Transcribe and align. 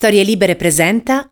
Storie 0.00 0.22
Libere 0.22 0.56
presenta. 0.56 1.28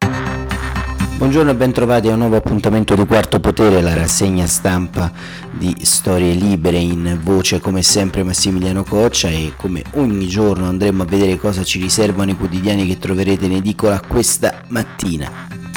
Buongiorno 1.17 1.53
e 1.53 1.55
bentrovati 1.55 2.09
a 2.09 2.13
un 2.13 2.19
nuovo 2.19 2.37
appuntamento 2.37 2.95
di 2.95 3.07
Quarto 3.07 3.41
Potere, 3.41 3.81
la 3.81 3.95
rassegna 3.95 4.47
stampa 4.47 5.11
di 5.51 5.75
Storie 5.81 6.35
Libere 6.35 6.77
in 6.77 7.19
voce 7.23 7.61
come 7.61 7.81
sempre 7.81 8.23
Massimiliano 8.25 8.85
Coccia 8.85 9.31
e 9.31 9.55
come 9.57 9.83
ogni 9.95 10.29
giorno 10.29 10.67
andremo 10.67 11.05
a 11.05 11.07
vedere 11.07 11.39
cosa 11.39 11.65
ci 11.65 11.81
riservano 11.81 12.33
i 12.33 12.37
quotidiani 12.37 12.87
che 12.87 12.99
troverete 12.99 13.47
in 13.47 13.53
edicola 13.53 14.03
questa 14.07 14.63
mattina. 14.67 15.68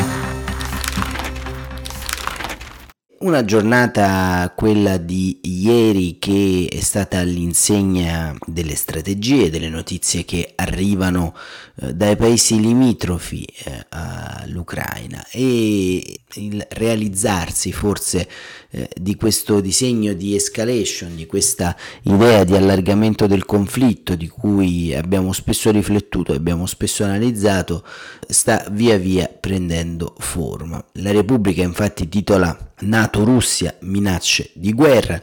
Una 3.22 3.46
giornata, 3.46 4.52
quella 4.56 4.98
di 4.98 5.42
ieri, 5.44 6.18
che 6.18 6.68
è 6.71 6.80
stata 6.80 7.20
all'insegna 7.20 8.36
delle 8.48 8.74
strategie, 8.74 9.52
delle 9.52 9.70
notizie 9.70 10.26
che 10.26 10.54
arrivano 10.56 11.36
eh, 11.82 11.94
dai 11.94 12.16
paesi 12.16 12.60
limitrofi 12.60 13.44
eh, 13.44 13.86
all'Ucraina. 13.89 15.24
E 15.29 16.21
il 16.34 16.65
realizzarsi 16.71 17.71
forse 17.71 18.28
eh, 18.71 18.89
di 18.96 19.16
questo 19.16 19.60
disegno 19.60 20.14
di 20.14 20.36
escalation, 20.36 21.16
di 21.16 21.25
questa 21.25 21.75
idea 22.04 22.43
di 22.43 22.56
allargamento 22.56 23.28
del 23.28 23.46
conflitto 23.46 24.16
di 24.16 24.28
cui 24.28 24.96
abbiamo 24.96 25.34
spesso 25.34 25.71
riflettuto, 25.71 26.34
abbiamo 26.34 26.66
spesso 26.66 27.04
analizzato, 27.04 27.84
sta 28.28 28.65
via 28.71 28.98
via 28.98 29.28
prendendo 29.28 30.15
forma. 30.20 30.84
La 30.93 31.12
Repubblica 31.12 31.62
infatti 31.62 32.08
titola 32.08 32.73
NATO-Russia 32.80 33.76
minacce 33.81 34.52
di 34.53 34.73
guerra, 34.73 35.22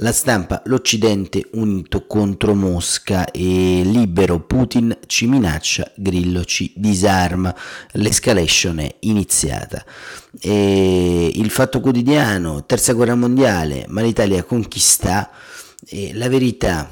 la 0.00 0.12
stampa 0.12 0.62
l'Occidente 0.66 1.48
unito 1.52 2.06
contro 2.06 2.54
Mosca 2.54 3.30
e 3.30 3.82
libero 3.84 4.40
Putin 4.40 4.96
ci 5.06 5.26
minaccia, 5.26 5.90
Grillo 5.96 6.44
ci 6.44 6.72
disarma, 6.76 7.54
l'escalation 7.92 8.78
è 8.78 8.94
iniziata. 9.00 9.84
E 10.40 11.32
il 11.34 11.50
fatto 11.50 11.80
quotidiano, 11.80 12.64
terza 12.64 12.92
guerra 12.92 13.16
mondiale, 13.16 13.86
ma 13.88 14.02
l'Italia 14.02 14.44
conquista 14.44 15.30
la 16.12 16.28
verità 16.28 16.88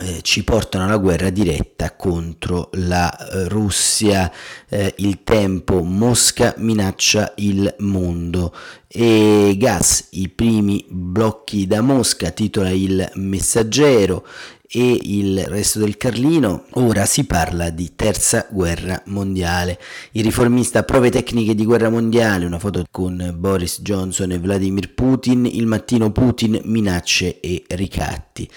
eh, 0.00 0.20
ci 0.22 0.44
portano 0.44 0.84
alla 0.84 0.96
guerra 0.96 1.30
diretta 1.30 1.94
contro 1.94 2.70
la 2.72 3.14
eh, 3.14 3.48
Russia, 3.48 4.32
eh, 4.68 4.94
il 4.98 5.22
tempo, 5.22 5.82
Mosca 5.82 6.54
minaccia 6.56 7.32
il 7.36 7.74
mondo 7.80 8.54
e 8.88 9.54
gas, 9.58 10.08
i 10.12 10.28
primi 10.28 10.84
blocchi 10.88 11.66
da 11.66 11.80
Mosca, 11.82 12.30
titola 12.30 12.70
il 12.70 13.10
messaggero 13.14 14.26
e 14.72 14.98
il 15.02 15.44
resto 15.46 15.80
del 15.80 15.96
Carlino, 15.96 16.66
ora 16.74 17.04
si 17.04 17.24
parla 17.24 17.70
di 17.70 17.92
terza 17.96 18.46
guerra 18.48 19.02
mondiale. 19.06 19.80
Il 20.12 20.22
riformista 20.22 20.84
prove 20.84 21.10
tecniche 21.10 21.56
di 21.56 21.64
guerra 21.64 21.90
mondiale, 21.90 22.46
una 22.46 22.60
foto 22.60 22.84
con 22.88 23.34
Boris 23.36 23.80
Johnson 23.82 24.30
e 24.30 24.38
Vladimir 24.38 24.94
Putin, 24.94 25.44
il 25.44 25.66
mattino 25.66 26.12
Putin 26.12 26.60
minacce 26.64 27.40
e 27.40 27.64
ricatti. 27.70 28.48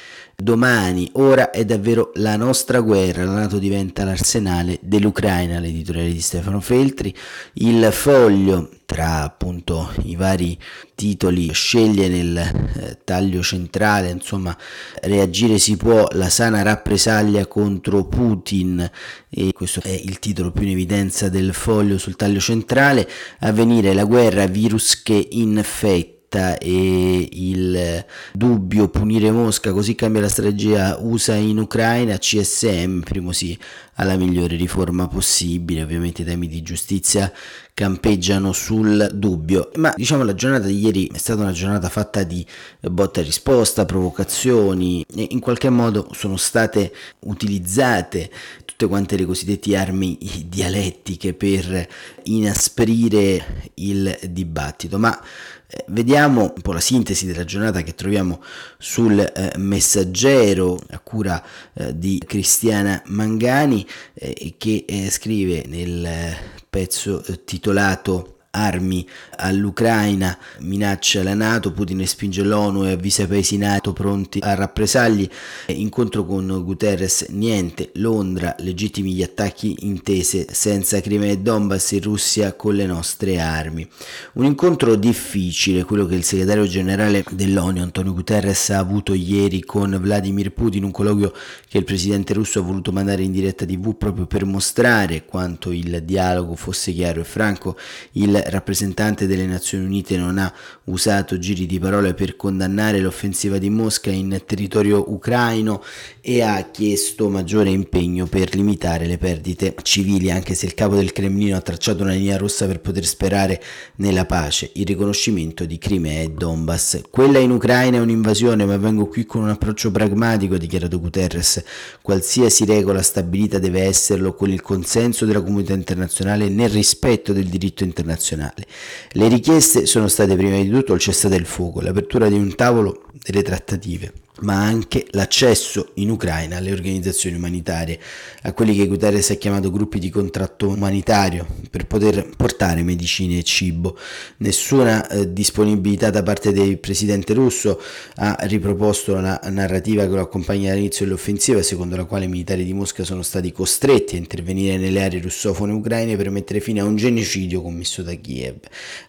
Domani, 0.44 1.10
ora 1.14 1.52
è 1.52 1.64
davvero 1.64 2.12
la 2.16 2.36
nostra 2.36 2.82
guerra, 2.82 3.24
la 3.24 3.32
Nato 3.32 3.60
diventa 3.60 4.04
l'arsenale 4.04 4.78
dell'Ucraina, 4.82 5.58
l'editoriale 5.58 6.12
di 6.12 6.20
Stefano 6.20 6.60
Feltri, 6.60 7.16
il 7.54 7.88
foglio 7.94 8.70
tra 8.84 9.22
appunto 9.24 9.90
i 10.04 10.18
vari 10.18 10.60
titoli 10.96 11.50
sceglie 11.54 12.10
nel 12.10 12.38
eh, 12.38 13.00
taglio 13.06 13.42
centrale, 13.42 14.10
insomma 14.10 14.56
reagire 15.04 15.58
si 15.60 15.78
può, 15.78 16.06
la 16.12 16.28
sana 16.28 16.62
rappresaglia 16.62 17.48
contro 17.48 18.04
Putin 18.04 18.92
e 19.30 19.54
questo 19.54 19.80
è 19.82 19.92
il 19.92 20.20
titolo 20.20 20.52
più 20.52 20.64
in 20.64 20.72
evidenza 20.72 21.30
del 21.30 21.54
foglio 21.54 21.98
sul 21.98 22.18
taglio 22.18 22.42
centrale, 22.42 23.10
avvenire 23.40 23.94
la 23.94 24.04
guerra 24.04 24.46
virus 24.46 25.02
che 25.02 25.26
infetta 25.32 26.13
fretta 26.34 26.58
e 26.58 27.30
il 27.32 28.06
dubbio 28.34 28.90
punire 28.90 29.32
Mosca 29.32 29.72
così 29.72 29.94
cambia 29.94 30.22
la 30.22 30.30
strategia 30.30 30.98
USA 31.00 31.36
in 31.36 31.60
Ucraina, 31.60 32.18
CSM, 32.18 33.02
primo 33.02 33.32
sì, 33.32 33.58
alla 33.96 34.18
migliore 34.18 34.56
riforma 34.56 35.08
possibile, 35.08 35.84
ovviamente 35.84 36.24
temi 36.24 36.48
di 36.48 36.64
giustizia 36.64 37.32
campeggiano 37.74 38.54
sul 38.54 39.10
dubbio, 39.14 39.72
ma 39.76 39.94
diciamo 39.96 40.24
la 40.24 40.36
giornata 40.36 40.68
di 40.68 40.80
ieri 40.80 41.10
è 41.12 41.18
stata 41.18 41.42
una 41.42 41.52
giornata 41.52 41.90
fatta 41.90 42.24
di 42.24 42.46
botta 42.80 43.20
e 43.20 43.24
risposta, 43.24 43.86
provocazioni 43.86 45.04
e 45.16 45.28
in 45.32 45.40
qualche 45.40 45.70
modo 45.70 46.08
sono 46.14 46.38
state 46.38 46.94
utilizzate 47.22 48.30
tutte 48.64 48.88
quante 48.88 49.18
le 49.18 49.26
cosiddette 49.26 49.76
armi 49.76 50.18
dialettiche 50.48 51.34
per 51.34 51.88
inasprire 52.24 53.72
il 53.76 54.20
dibattito, 54.30 55.00
ma 55.00 55.20
eh, 55.68 55.86
vediamo 55.88 56.54
un 56.56 56.62
po' 56.62 56.74
la 56.74 56.80
sintesi 56.80 57.26
della 57.26 57.44
giornata 57.44 57.82
che 57.82 57.96
troviamo 57.96 58.44
sul 58.78 59.20
eh, 59.20 59.54
messaggero 59.58 60.80
a 60.92 61.00
cura 61.00 61.44
eh, 61.74 61.98
di 61.98 62.22
Cristiana 62.24 63.02
Mangani 63.08 63.86
eh, 64.14 64.54
che 64.58 64.86
eh, 64.88 65.10
scrive 65.10 65.64
nel 65.68 66.62
pezzo 66.74 67.22
titolato 67.46 68.38
armi 68.56 69.08
all'Ucraina, 69.38 70.38
minaccia 70.60 71.24
la 71.24 71.34
Nato, 71.34 71.72
Putin 71.72 72.06
spinge 72.06 72.44
l'ONU 72.44 72.86
e 72.86 72.92
avvisa 72.92 73.24
i 73.24 73.28
paesi 73.28 73.58
NATO 73.58 73.94
pronti 73.94 74.40
a 74.42 74.54
rappresagli, 74.54 75.28
incontro 75.68 76.26
con 76.26 76.62
Guterres, 76.64 77.28
niente, 77.30 77.90
Londra, 77.96 78.56
legittimi 78.60 79.14
gli 79.14 79.24
attacchi 79.24 79.78
intese 79.82 80.48
senza 80.52 81.02
Crimea 81.02 81.32
e 81.32 81.40
Donbass 81.40 81.92
in 81.92 82.02
Russia 82.02 82.54
con 82.54 82.76
le 82.76 82.86
nostre 82.86 83.40
armi. 83.40 83.88
Un 84.34 84.46
incontro 84.46 84.96
difficile, 84.96 85.84
quello 85.84 86.06
che 86.06 86.16
il 86.16 86.24
segretario 86.24 86.68
generale 86.68 87.24
dell'ONU 87.32 87.82
Antonio 87.82 88.14
Guterres 88.14 88.70
ha 88.70 88.78
avuto 88.78 89.14
ieri 89.14 89.62
con 89.64 89.98
Vladimir 90.00 90.52
Putin, 90.52 90.84
un 90.84 90.92
colloquio 90.92 91.34
che 91.68 91.80
il 91.80 91.84
presidente 91.84 92.34
russo 92.34 92.60
ha 92.60 92.64
voluto 92.64 92.92
mandare 92.92 93.24
in 93.24 93.32
diretta 93.32 93.66
TV 93.66 93.96
proprio 93.96 94.28
per 94.28 94.46
mostrare 94.46 95.26
quanto 95.26 95.72
il 95.72 96.04
dialogo 96.04 96.56
fosse 96.56 96.92
chiaro 96.92 97.22
e 97.22 97.24
franco. 97.24 97.76
Il 98.14 98.43
rappresentante 98.48 99.28
delle 99.28 99.46
Nazioni 99.46 99.86
Unite 99.86 100.18
non 100.18 100.38
ha 100.38 100.54
usato 100.86 101.38
giri 101.38 101.66
di 101.66 101.80
parole 101.80 102.14
per 102.14 102.36
condannare 102.36 103.00
l'offensiva 103.00 103.58
di 103.58 103.70
Mosca 103.70 104.10
in 104.10 104.42
territorio 104.46 105.12
ucraino 105.12 105.84
e 106.22 106.42
ha 106.42 106.70
chiesto 106.72 107.30
maggiore 107.30 107.70
impegno 107.70 108.26
per 108.26 108.56
limitare 108.56 109.06
le 109.06 109.18
perdite 109.18 109.76
civili, 109.82 110.32
anche 110.32 110.54
se 110.56 110.66
il 110.66 110.74
capo 110.74 110.96
del 110.96 111.12
Cremlino 111.12 111.56
ha 111.56 111.62
tracciato 111.62 112.04
una 112.04 112.14
linea 112.14 112.38
rossa 112.38 112.66
per 112.66 112.80
poter 112.80 113.06
sperare 113.06 113.62
nella 113.98 114.26
pace, 114.26 114.72
il 114.74 114.86
riconoscimento 114.86 115.66
di 115.66 115.78
Crimea 115.78 116.22
e 116.22 116.32
Donbass. 116.32 117.02
Quella 117.10 117.40
in 117.40 117.52
Ucraina 117.52 117.98
è 117.98 118.02
un'invasione, 118.02 118.66
ma 118.66 118.78
vengo 118.78 119.08
qui 119.08 119.26
con 119.26 119.44
un 119.44 119.50
approccio 119.50 119.92
pragmatico, 119.92 120.56
ha 120.56 120.58
dichiarato 120.58 121.00
Guterres. 121.00 121.64
Qualsiasi 122.02 122.66
regola 122.66 123.02
stabilita 123.02 123.60
deve 123.60 123.82
esserlo 123.82 124.34
con 124.34 124.50
il 124.50 124.62
consenso 124.62 125.26
della 125.26 125.42
comunità 125.42 125.74
internazionale 125.74 126.50
nel 126.50 126.70
rispetto 126.70 127.34
del 127.34 127.46
diritto 127.46 127.84
internazionale. 127.84 128.33
Le 128.36 129.28
richieste 129.28 129.86
sono 129.86 130.08
state 130.08 130.36
prima 130.36 130.58
di 130.58 130.70
tutto 130.70 130.94
il 130.94 131.00
cessate 131.00 131.36
il 131.36 131.46
fuoco, 131.46 131.82
l'apertura 131.82 132.28
di 132.30 132.36
un 132.36 132.56
tavolo 132.56 133.04
delle 133.24 133.42
trattative 133.42 134.23
ma 134.42 134.64
anche 134.64 135.06
l'accesso 135.12 135.92
in 135.96 136.10
Ucraina 136.10 136.58
alle 136.58 136.72
organizzazioni 136.72 137.36
umanitarie, 137.36 138.00
a 138.44 138.54
quelli 138.54 138.76
che 138.76 138.88
Guterres 138.88 139.30
ha 139.30 139.36
chiamato 139.36 139.72
gruppi 139.72 140.00
di 140.00 140.10
contratto 140.10 140.70
umanitario 140.70 141.46
per 141.70 141.86
poter 141.86 142.30
portare 142.36 142.82
medicine 142.82 143.38
e 143.38 143.44
cibo. 143.44 143.98
Nessuna 144.38 145.08
eh, 145.08 145.32
disponibilità 145.32 146.10
da 146.10 146.24
parte 146.24 146.52
del 146.52 146.80
presidente 146.80 147.34
russo 147.34 147.80
ha 148.16 148.38
riproposto 148.42 149.20
la 149.20 149.40
narrativa 149.50 150.04
che 150.04 150.10
lo 150.10 150.22
accompagna 150.22 150.72
all'inizio 150.72 151.06
dell'offensiva, 151.06 151.62
secondo 151.62 151.96
la 151.96 152.06
quale 152.06 152.26
i 152.26 152.30
militari 152.30 152.66
di 152.66 152.74
Mosca 152.74 153.04
sono 153.04 153.22
stati 153.22 153.52
costretti 153.52 154.16
a 154.16 154.18
intervenire 154.18 154.78
nelle 154.78 155.04
aree 155.04 155.22
russofone 155.22 155.74
ucraine 155.74 156.18
per 156.18 156.30
mettere 156.32 156.60
fine 156.60 156.80
a 156.80 156.86
un 156.86 156.96
genocidio 156.96 157.62
commesso 157.62 158.02
da 158.02 158.14
Kiev. 158.14 158.56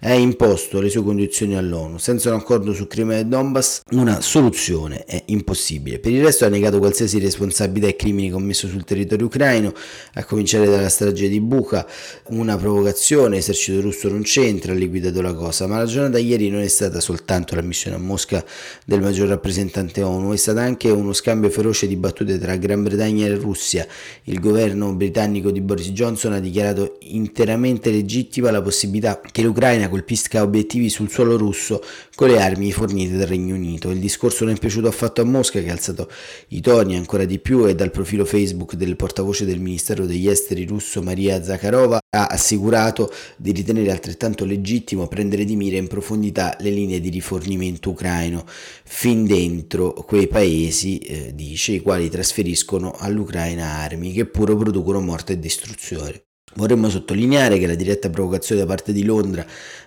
Ha 0.01 0.13
imposto 0.13 0.81
le 0.81 0.91
sue 0.91 1.03
condizioni 1.03 1.57
all'ONU, 1.57 1.99
senza 1.99 2.31
un 2.31 2.37
accordo 2.37 2.73
su 2.75 2.87
Crimea 2.87 3.19
e 3.19 3.25
Donbass, 3.25 3.83
una 3.91 4.21
soluzione 4.21 5.05
è 5.15 5.23
impossibile. 5.27 5.99
Per 5.99 6.13
il 6.13 6.23
resto 6.23 6.45
ha 6.45 6.49
negato 6.49 6.79
qualsiasi 6.79 7.19
responsabilità 7.19 7.87
ai 7.87 7.97
crimini 7.97 8.31
commessi 8.31 8.69
sul 8.69 8.85
territorio 8.85 9.27
ucraino, 9.27 9.73
a 10.15 10.25
cominciare 10.25 10.67
dalla 10.67 10.89
strage 10.89 11.29
di 11.29 11.41
Bucha, 11.41 11.87
una 12.29 12.57
provocazione, 12.57 13.37
l'esercito 13.37 13.81
russo 13.81 14.09
non 14.09 14.23
c'entra, 14.23 14.73
ha 14.73 14.75
liquidato 14.75 15.21
la 15.23 15.33
cosa, 15.35 15.67
ma 15.67 15.79
la 15.79 15.87
giornata 15.87 16.19
ieri 16.19 16.51
non 16.51 16.61
è 16.61 16.69
stata 16.69 17.01
soltanto 17.01 17.55
la 17.55 17.63
missione 17.63 17.97
a 17.97 18.01
Mosca 18.01 18.45
del 18.85 19.01
maggior 19.01 19.29
rappresentante 19.29 20.03
ONU, 20.03 20.33
è 20.33 20.37
stata 20.37 20.61
anche 20.61 20.91
uno 20.91 21.13
scambio 21.13 21.51
feroce 21.51 21.87
di 21.87 21.97
battute 21.97 22.39
tra 22.39 22.57
Gran 22.57 22.83
Bretagna 22.83 23.27
e 23.27 23.35
Russia. 23.35 23.87
Il 24.25 24.41
governo 24.41 24.93
britannico 24.95 25.51
di 25.51 25.61
Boris 25.61 25.91
Johnson 25.91 26.33
ha 26.33 26.41
dichiarato 26.41 26.99
interamente 27.01 27.91
legittima 27.91 28.51
la 28.51 28.63
possibilità 28.63 29.21
che 29.31 29.43
l'Ucraina 29.43 29.89
colpisca 29.89 30.43
obiettivi 30.43 30.89
sul 30.89 31.11
suolo 31.11 31.37
russo 31.37 31.83
con 32.15 32.29
le 32.29 32.41
armi 32.41 32.73
fornite 32.73 33.17
dal 33.17 33.27
Regno 33.27 33.55
Unito. 33.55 33.91
Il 33.91 33.99
discorso 33.99 34.45
non 34.45 34.55
è 34.55 34.59
piaciuto 34.59 34.89
a 34.89 34.93
fatto 35.05 35.21
a 35.21 35.25
Mosca 35.25 35.61
che 35.61 35.69
ha 35.69 35.73
alzato 35.73 36.11
i 36.49 36.61
toni 36.61 36.97
ancora 36.97 37.25
di 37.25 37.39
più 37.39 37.67
e 37.67 37.75
dal 37.75 37.91
profilo 37.91 38.25
Facebook 38.25 38.75
del 38.75 38.97
portavoce 38.97 39.45
del 39.45 39.61
Ministero 39.61 40.07
degli 40.07 40.29
Esteri 40.29 40.65
russo 40.65 41.03
Maria 41.03 41.43
Zakharova 41.43 41.99
ha 42.11 42.27
assicurato 42.27 43.13
di 43.37 43.53
ritenere 43.53 43.91
altrettanto 43.91 44.45
legittimo 44.45 45.07
prendere 45.07 45.45
di 45.45 45.57
mira 45.57 45.77
in 45.77 45.89
profondità 45.89 46.57
le 46.61 46.71
linee 46.71 47.01
di 47.01 47.11
rifornimento 47.11 47.91
ucraino 47.91 48.45
fin 48.85 49.27
dentro 49.27 49.93
quei 49.93 50.27
paesi, 50.27 50.99
eh, 50.99 51.35
dice, 51.35 51.73
i 51.73 51.81
quali 51.81 52.09
trasferiscono 52.09 52.95
all'Ucraina 52.97 53.79
armi 53.79 54.13
che 54.13 54.25
pure 54.25 54.57
producono 54.57 55.01
morte 55.01 55.35
e 55.35 55.39
distruzione. 55.39 56.23
Vorremmo 56.57 56.89
sottolineare 56.89 57.59
che 57.59 57.67
la 57.67 57.75
diretta 57.75 58.11
provocazione 58.11 58.61
da 58.61 58.67
parte 58.67 58.93
di 58.93 59.05
Londra 59.05 59.45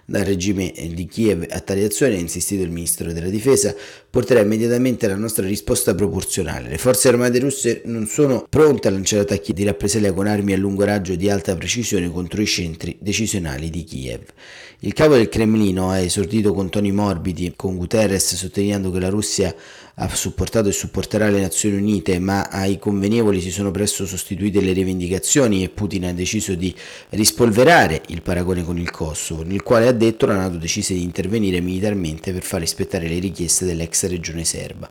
dal 0.10 0.24
regime 0.24 0.74
di 0.94 1.06
Kiev 1.06 1.46
a 1.50 1.60
tale 1.60 1.84
azione, 1.84 2.16
ha 2.16 2.20
insistito 2.20 2.64
il 2.64 2.72
ministro 2.72 3.12
della 3.12 3.28
difesa, 3.28 3.76
porterà 4.10 4.40
immediatamente 4.40 5.06
la 5.06 5.18
nostra 5.18 5.46
risposta 5.46 5.94
proporzionale. 5.96 6.70
Le 6.70 6.78
forze 6.78 7.10
armate 7.10 7.40
russe 7.40 7.82
non 7.86 8.06
sono 8.06 8.46
pronte 8.50 8.88
a 8.88 8.92
lanciare 8.92 9.24
attacchi 9.24 9.52
di 9.52 9.66
rappresaglia 9.66 10.14
con 10.14 10.28
armi 10.28 10.54
a 10.54 10.58
lungo 10.58 10.86
raggio 10.86 11.16
di 11.16 11.30
alta 11.30 11.56
precisione 11.56 12.10
contro 12.10 12.42
i 12.42 12.46
centri 12.46 12.98
decisionali 13.02 13.70
di 13.70 13.84
Kiev. 13.84 14.24
Il 14.80 14.94
capo 14.94 15.16
del 15.16 15.28
Cremlino 15.28 15.90
ha 15.90 16.00
esordito 16.00 16.54
con 16.54 16.70
toni 16.70 16.92
morbidi 16.92 17.54
con 17.56 17.76
Guterres 17.76 18.36
sottolineando 18.36 18.92
che 18.92 19.00
la 19.00 19.10
Russia 19.10 19.54
ha 20.00 20.14
supportato 20.14 20.70
e 20.70 20.74
supporterà 20.74 21.28
le 21.30 21.42
Nazioni 21.42 21.76
Unite, 21.78 22.20
ma 22.20 22.50
ai 22.50 22.78
convenevoli 22.78 23.42
si 23.42 23.50
sono 23.50 23.72
presto 23.72 24.06
sostituite 24.06 24.62
le 24.62 24.72
rivendicazioni 24.72 25.64
e 25.64 25.70
Putin 25.70 26.06
ha 26.06 26.14
deciso 26.14 26.54
di 26.54 26.74
rispolverare 27.10 28.04
il 28.10 28.22
paragone 28.22 28.64
con 28.64 28.78
il 28.78 28.92
Kosovo, 28.92 29.42
nel 29.42 29.64
quale 29.64 29.88
ha 29.88 29.92
detto 29.92 30.28
la 30.28 30.36
Nato 30.36 30.58
decise 30.58 30.94
di 30.94 31.02
intervenire 31.02 31.62
militarmente 31.62 32.32
per 32.32 32.44
far 32.44 32.60
rispettare 32.60 33.08
le 33.08 33.18
richieste 33.18 33.66
dell'ex 33.66 34.06
regione 34.08 34.44
serba. 34.44 34.88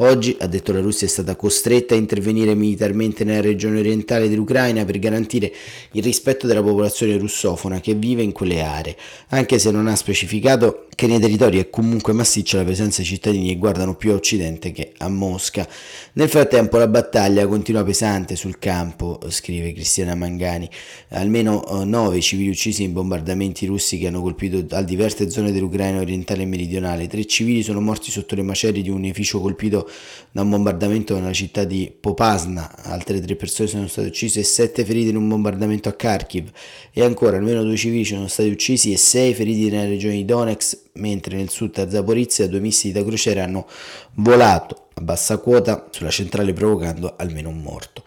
Oggi, 0.00 0.36
ha 0.40 0.46
detto 0.46 0.72
la 0.72 0.80
Russia, 0.80 1.06
è 1.06 1.10
stata 1.10 1.36
costretta 1.36 1.94
a 1.94 1.98
intervenire 1.98 2.54
militarmente 2.54 3.22
nella 3.22 3.40
regione 3.40 3.78
orientale 3.78 4.28
dell'Ucraina 4.28 4.84
per 4.84 4.98
garantire 4.98 5.52
il 5.92 6.02
rispetto 6.02 6.48
della 6.48 6.62
popolazione 6.62 7.16
russofona 7.16 7.80
che 7.80 7.94
vive 7.94 8.22
in 8.22 8.32
quelle 8.32 8.62
aree, 8.62 8.96
anche 9.28 9.58
se 9.60 9.70
non 9.70 9.86
ha 9.86 9.94
specificato 9.94 10.86
che 10.94 11.06
nei 11.06 11.20
territori 11.20 11.58
è 11.58 11.70
comunque 11.70 12.12
massiccia 12.12 12.58
la 12.58 12.64
presenza 12.64 13.02
di 13.02 13.06
cittadini 13.08 13.48
che 13.48 13.56
guardano 13.56 13.94
più 13.94 14.10
a 14.10 14.14
occidente 14.14 14.47
che 14.56 14.92
a 14.98 15.08
Mosca. 15.08 15.68
Nel 16.14 16.28
frattempo 16.28 16.78
la 16.78 16.88
battaglia 16.88 17.46
continua 17.46 17.84
pesante 17.84 18.36
sul 18.36 18.58
campo, 18.58 19.20
scrive 19.28 19.72
Cristiana 19.72 20.14
Mangani. 20.14 20.68
Almeno 21.10 21.64
eh, 21.66 21.84
nove 21.84 22.20
civili 22.20 22.48
uccisi 22.48 22.82
in 22.82 22.92
bombardamenti 22.92 23.66
russi 23.66 23.98
che 23.98 24.06
hanno 24.06 24.22
colpito 24.22 24.64
a 24.74 24.82
diverse 24.82 25.30
zone 25.30 25.52
dell'Ucraina 25.52 26.00
orientale 26.00 26.42
e 26.42 26.46
meridionale. 26.46 27.06
Tre 27.06 27.24
civili 27.26 27.62
sono 27.62 27.80
morti 27.80 28.10
sotto 28.10 28.34
le 28.34 28.42
macerie 28.42 28.82
di 28.82 28.90
un 28.90 29.04
edificio 29.04 29.40
colpito 29.40 29.88
da 30.32 30.42
un 30.42 30.50
bombardamento 30.50 31.14
nella 31.14 31.32
città 31.32 31.64
di 31.64 31.92
Popasna. 31.98 32.84
Altre 32.84 33.20
tre 33.20 33.36
persone 33.36 33.68
sono 33.68 33.86
state 33.86 34.08
uccise 34.08 34.40
e 34.40 34.44
sette 34.44 34.84
ferite 34.84 35.10
in 35.10 35.16
un 35.16 35.28
bombardamento 35.28 35.88
a 35.88 35.92
Kharkiv. 35.92 36.50
E 36.92 37.04
ancora 37.04 37.36
almeno 37.36 37.62
due 37.62 37.76
civili 37.76 38.04
sono 38.04 38.26
stati 38.28 38.48
uccisi 38.48 38.92
e 38.92 38.96
sei 38.96 39.34
feriti 39.34 39.68
nella 39.68 39.88
regione 39.88 40.14
di 40.14 40.24
Donetsk 40.24 40.86
mentre 40.98 41.36
nel 41.36 41.48
sud 41.48 41.78
a 41.78 41.88
Zaporizia 41.88 42.46
due 42.46 42.60
missili 42.60 42.92
da 42.92 43.04
crociera 43.04 43.44
hanno 43.44 43.66
volato 44.14 44.88
a 44.94 45.00
bassa 45.00 45.38
quota 45.38 45.88
sulla 45.90 46.10
centrale 46.10 46.52
provocando 46.52 47.14
almeno 47.16 47.48
un 47.48 47.62
morto. 47.62 48.04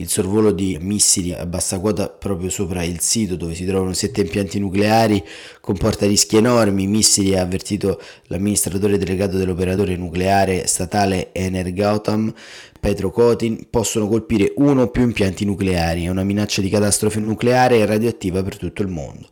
Il 0.00 0.08
sorvolo 0.08 0.52
di 0.52 0.78
missili 0.80 1.32
a 1.32 1.44
bassa 1.44 1.80
quota 1.80 2.08
proprio 2.08 2.50
sopra 2.50 2.84
il 2.84 3.00
sito 3.00 3.34
dove 3.34 3.56
si 3.56 3.66
trovano 3.66 3.92
sette 3.92 4.20
impianti 4.20 4.60
nucleari 4.60 5.20
comporta 5.60 6.06
rischi 6.06 6.36
enormi. 6.36 6.84
I 6.84 6.86
missili, 6.86 7.36
ha 7.36 7.42
avvertito 7.42 8.00
l'amministratore 8.26 8.96
delegato 8.96 9.36
dell'operatore 9.36 9.96
nucleare 9.96 10.68
statale 10.68 11.32
Energoatom, 11.32 12.32
Petro 12.78 13.10
Kotin, 13.10 13.66
possono 13.70 14.06
colpire 14.06 14.52
uno 14.58 14.82
o 14.82 14.88
più 14.88 15.02
impianti 15.02 15.44
nucleari. 15.44 16.04
È 16.04 16.08
una 16.10 16.22
minaccia 16.22 16.60
di 16.60 16.68
catastrofe 16.68 17.18
nucleare 17.18 17.78
e 17.78 17.84
radioattiva 17.84 18.40
per 18.44 18.56
tutto 18.56 18.82
il 18.82 18.88
mondo. 18.88 19.26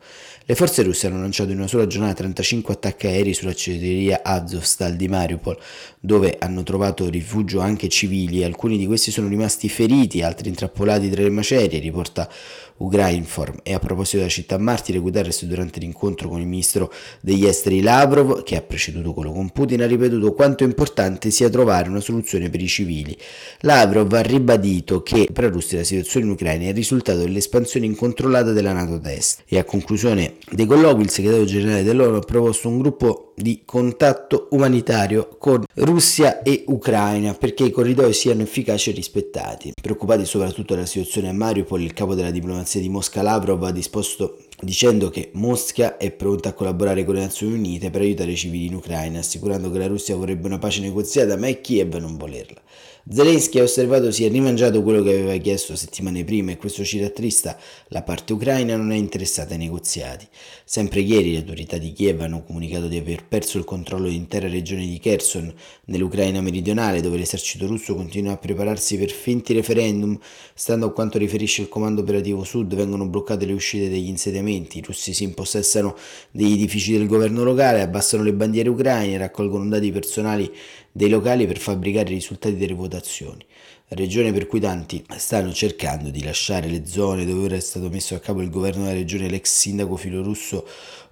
Le 0.49 0.55
forze 0.55 0.85
russe 0.85 1.09
hanno 1.09 1.21
lanciato 1.21 1.51
in 1.51 1.59
una 1.59 1.67
sola 1.67 1.89
giornata 1.89 2.15
35 2.15 2.75
attacchi 2.75 3.09
aerei 3.09 3.35
sull'acciaieria 3.35 4.21
Azovstal 4.23 4.95
di 4.95 5.09
Mariupol, 5.09 5.59
dove 5.99 6.37
hanno 6.39 6.63
trovato 6.63 7.09
rifugio 7.09 7.59
anche 7.59 7.89
civili. 7.89 8.45
Alcuni 8.45 8.79
di 8.79 8.87
questi 8.87 9.11
sono 9.11 9.27
rimasti 9.27 9.69
feriti, 9.69 10.23
altri 10.23 10.49
intrappolati 10.49 11.11
tra 11.11 11.23
le 11.23 11.31
macerie, 11.31 11.81
riporta 11.81 12.31
Ugrainform. 12.79 13.61
E 13.63 13.75
a 13.75 13.79
proposito 13.79 14.19
della 14.19 14.29
città 14.29 14.59
martire, 14.59 14.99
Guterres 14.99 15.45
durante 15.45 15.81
l'incontro 15.81 16.29
con 16.29 16.41
il 16.41 16.47
ministro 16.47 16.93
degli 17.21 17.47
esteri 17.47 17.81
Lavrov, 17.81 18.43
che 18.43 18.57
ha 18.57 18.63
preceduto 18.63 19.13
quello 19.13 19.33
con 19.33 19.51
Putin, 19.51 19.83
ha 19.83 19.87
ripetuto 19.87 20.33
quanto 20.33 20.65
importante 20.65 21.31
sia 21.31 21.49
trovare 21.49 21.89
una 21.89 22.01
soluzione 22.01 22.51
per 22.51 22.61
i 22.61 22.69
civili. 22.69 23.17
Lavrov 23.61 24.13
ha 24.13 24.21
ribadito 24.21 25.03
che 25.03 25.29
per 25.33 25.45
la 25.45 25.51
Russia 25.51 25.79
la 25.79 25.85
situazione 25.85 26.27
in 26.27 26.33
Ucraina 26.33 26.65
è 26.65 26.69
il 26.69 26.75
risultato 26.75 27.19
dell'espansione 27.19 27.87
incontrollata 27.87 28.53
della 28.53 28.73
NATO 28.73 29.01
Est 29.03 29.43
e 29.47 29.59
a 29.59 29.65
conclusione 29.65 30.35
dei 30.51 30.67
colloqui 30.67 31.03
il 31.03 31.11
segretario 31.11 31.45
generale 31.45 31.83
dell'ONU 31.83 32.17
ha 32.17 32.21
proposto 32.21 32.69
un 32.69 32.79
gruppo 32.79 33.33
di 33.37 33.63
contatto 33.65 34.49
umanitario 34.53 35.37
con 35.39 35.65
Russia 35.75 36.43
e 36.43 36.65
Ucraina 36.69 37.35
perché 37.35 37.65
i 37.65 37.71
corridoi 37.71 38.13
siano 38.13 38.43
efficaci 38.43 38.91
e 38.91 38.95
rispettati. 38.95 39.73
Preoccupati 39.81 40.25
soprattutto 40.25 40.75
della 40.75 40.87
situazione 40.87 41.29
a 41.29 41.33
Mariupol, 41.33 41.83
il 41.83 41.93
capo 41.93 42.15
della 42.15 42.31
diplomazia 42.31 42.66
di 42.75 42.89
Mosca 42.89 43.23
Lavrov 43.23 43.63
ha 43.65 43.71
disposto 43.71 44.39
dicendo 44.61 45.11
che 45.11 45.31
Mosca 45.35 45.97
è 45.97 46.11
pronta 46.11 46.51
a 46.51 46.53
collaborare 46.53 47.05
con 47.05 47.15
le 47.15 47.21
Nazioni 47.21 47.55
Unite 47.55 47.91
per 47.91 48.01
aiutare 48.01 48.33
i 48.33 48.37
civili 48.37 48.67
in 48.67 48.75
Ucraina, 48.75 49.19
assicurando 49.19 49.71
che 49.71 49.79
la 49.79 49.87
Russia 49.87 50.17
vorrebbe 50.17 50.47
una 50.47 50.59
pace 50.59 50.81
negoziata, 50.81 51.37
ma 51.37 51.49
è 51.49 51.61
Kiev 51.61 51.95
a 51.95 51.99
non 51.99 52.17
volerla. 52.17 52.61
Zelensky 53.09 53.61
ha 53.61 53.63
osservato 53.63 54.11
si 54.11 54.25
è 54.25 54.29
rimangiato 54.29 54.83
quello 54.83 55.01
che 55.01 55.11
aveva 55.11 55.37
chiesto 55.37 55.77
settimane 55.77 56.25
prima 56.25 56.51
e 56.51 56.57
questo 56.57 56.83
ci 56.83 56.99
rattrista, 56.99 57.57
la 57.91 58.03
parte 58.03 58.33
ucraina 58.33 58.75
non 58.75 58.91
è 58.91 58.97
interessata 58.97 59.53
ai 59.53 59.61
negoziati. 59.61 60.27
Sempre 60.65 61.03
ieri 61.03 61.31
le 61.31 61.39
autorità 61.39 61.79
di 61.79 61.93
Kiev 61.93 62.23
hanno 62.23 62.43
comunicato 62.43 62.89
di 62.89 62.97
aver 62.97 63.25
perso 63.25 63.59
il 63.59 63.65
controllo 63.65 64.07
dell'intera 64.07 64.49
regione 64.49 64.85
di 64.85 64.99
Kherson, 64.99 65.55
nell'Ucraina 65.85 66.41
meridionale, 66.41 67.01
dove 67.01 67.17
l'esercito 67.17 67.69
russo 67.69 67.95
continua 67.95 68.33
a 68.33 68.39
prepararsi 68.39 68.99
per 68.99 69.13
finti 69.13 69.53
referendum. 69.53 70.19
Stando 70.53 70.87
a 70.87 70.93
quanto 70.93 71.17
riferisce 71.17 71.63
il 71.63 71.69
comando 71.69 72.01
operativo 72.01 72.43
sud, 72.43 72.75
vengono 72.75 73.07
bloccate 73.07 73.47
le 73.47 73.53
uscite 73.53 73.89
degli 73.89 74.09
insediamenti, 74.09 74.45
i 74.51 74.83
russi 74.85 75.13
si 75.13 75.25
impossessano 75.25 75.97
degli 76.31 76.53
edifici 76.53 76.93
del 76.93 77.07
governo 77.07 77.43
locale, 77.43 77.81
abbassano 77.81 78.23
le 78.23 78.33
bandiere 78.33 78.69
ucraine, 78.69 79.19
raccolgono 79.19 79.69
dati 79.69 79.91
personali 79.93 80.53
dei 80.93 81.09
locali 81.09 81.47
per 81.47 81.59
fabbricare 81.59 82.11
i 82.11 82.15
risultati 82.15 82.57
delle 82.57 82.75
votazioni, 82.75 83.45
regione 83.89 84.33
per 84.33 84.47
cui 84.47 84.61
tanti 84.61 85.05
stanno 85.17 85.53
cercando 85.53 86.11
di 86.11 86.23
lasciare 86.23 86.69
le 86.69 86.87
zone 86.87 87.25
dove 87.25 87.45
ora 87.45 87.57
è 87.57 87.61
stato 87.61 87.89
messo 87.89 88.15
a 88.15 88.19
capo 88.19 88.41
il 88.41 88.51
governo 88.51 88.85
della 88.85 88.95
regione 88.95 89.29
l'ex 89.29 89.51
sindaco 89.51 89.97
filorusso 89.97 90.67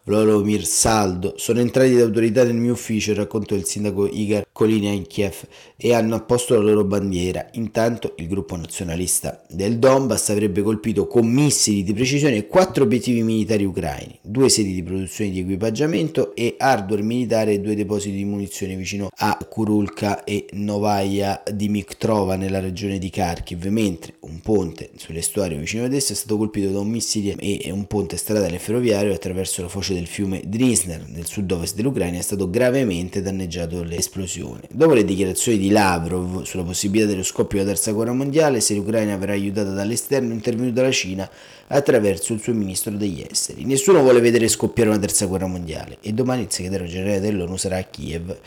Volodymyr 0.07 0.67
Saldo 0.67 1.33
sono 1.39 1.61
entrati 1.61 1.95
da 1.95 2.03
autorità 2.03 2.45
nel 2.45 2.57
mio 2.57 2.75
ufficio, 2.75 3.15
racconto 3.15 3.55
il 3.55 3.65
sindaco 3.65 4.07
Igor 4.07 4.47
Koliniankiev, 4.53 5.47
e 5.79 5.95
hanno 5.95 6.15
apposto 6.15 6.55
la 6.55 6.61
loro 6.61 6.85
bandiera. 6.85 7.49
Intanto 7.53 8.13
il 8.19 8.29
gruppo 8.29 8.55
nazionalista 8.55 9.43
del 9.49 9.79
Donbass 9.79 10.29
avrebbe 10.29 10.61
colpito 10.61 11.07
con 11.07 11.27
missili 11.27 11.83
di 11.83 11.95
precisione 11.95 12.47
quattro 12.47 12.85
obiettivi 12.85 13.23
militari 13.23 13.65
ucraini, 13.65 14.19
due 14.21 14.51
sedi 14.51 14.75
di 14.75 14.83
produzione 14.83 15.31
di 15.31 15.41
equipaggiamento 15.41 16.35
e 16.35 16.57
hardware 16.59 17.03
militare 17.03 17.53
e 17.53 17.61
due 17.61 17.75
depositi 17.75 18.17
di 18.17 18.27
munizioni 18.27 18.77
vicino 18.77 19.09
a 19.11 19.39
Kurulka 19.49 20.25
e 20.25 20.49
Novaya 20.53 21.43
Dimitrova 21.51 22.37
nella 22.37 22.61
regione 22.61 22.99
di 22.99 23.09
Kharkiv, 23.09 23.65
mentre 23.69 24.17
un 24.21 24.41
ponte 24.41 24.91
sull'estuario 24.97 25.59
vicino 25.59 25.85
ad 25.87 25.95
esso 25.95 26.13
è 26.13 26.17
stato 26.17 26.37
colpito 26.37 26.69
da 26.69 26.81
un 26.81 26.89
missile 26.89 27.37
e 27.37 27.71
un 27.71 27.87
ponte 27.87 28.19
stradale 28.19 28.59
ferroviario 28.59 29.15
attraverso 29.15 29.63
la 29.63 29.69
foce 29.69 29.93
del 29.95 30.07
fiume 30.07 30.43
Drisner 30.45 31.05
nel 31.09 31.27
sud-ovest 31.27 31.75
dell'Ucraina 31.75 32.19
è 32.19 32.23
stato 32.23 32.51
gravemente 32.51 33.23
danneggiato 33.23 33.77
dall'esplosione. 33.77 34.63
Dopo 34.71 34.95
le 34.95 35.05
dichiarazioni 35.05 35.59
di 35.59 35.71
Lavrov 35.71 36.43
sulla 36.43 36.63
possibilità 36.65 37.09
dello 37.09 37.23
scoppio 37.23 37.59
della 37.59 37.71
terza 37.71 37.93
guerra 37.93 38.13
mondiale, 38.13 38.61
se 38.61 38.75
l'Ucraina 38.75 39.17
verrà 39.17 39.33
aiutata 39.33 39.71
dall'esterno, 39.71 40.31
è 40.31 40.35
intervenuta 40.35 40.83
la 40.83 40.91
Cina 40.91 41.31
attraverso 41.69 42.33
il 42.33 42.41
suo 42.41 42.53
ministro 42.53 42.93
degli 42.93 43.25
esteri. 43.29 43.65
Nessuno 43.65 44.03
vuole 44.03 44.21
vedere 44.21 44.49
scoppiare 44.49 44.91
una 44.91 44.99
terza 44.99 45.27
guerra 45.27 45.47
mondiale 45.47 45.99
e 46.01 46.13
domani 46.13 46.43
il 46.43 46.51
segretario 46.51 46.87
generale 46.87 47.21
dell'ONU 47.21 47.57
sarà 47.57 47.79
a 47.79 47.85
Kiev 47.85 48.39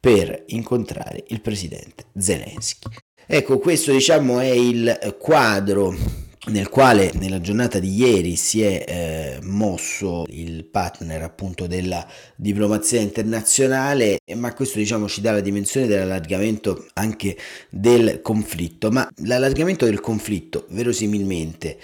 per 0.00 0.44
incontrare 0.48 1.24
il 1.28 1.40
presidente 1.40 2.04
Zelensky. 2.16 2.88
Ecco, 3.26 3.58
questo 3.58 3.90
diciamo 3.90 4.38
è 4.40 4.50
il 4.50 5.16
quadro 5.18 5.94
nel 6.46 6.68
quale 6.68 7.10
nella 7.14 7.40
giornata 7.40 7.78
di 7.78 7.94
ieri 7.94 8.36
si 8.36 8.62
è 8.62 8.84
eh, 8.86 9.38
mosso 9.44 10.24
il 10.28 10.64
partner 10.64 11.22
appunto 11.22 11.66
della 11.66 12.06
diplomazia 12.36 13.00
internazionale, 13.00 14.18
ma 14.34 14.52
questo 14.52 14.78
diciamo 14.78 15.08
ci 15.08 15.20
dà 15.20 15.32
la 15.32 15.40
dimensione 15.40 15.86
dell'allargamento 15.86 16.86
anche 16.94 17.36
del 17.70 18.20
conflitto, 18.20 18.90
ma 18.90 19.08
l'allargamento 19.22 19.86
del 19.86 20.00
conflitto 20.00 20.66
verosimilmente 20.70 21.78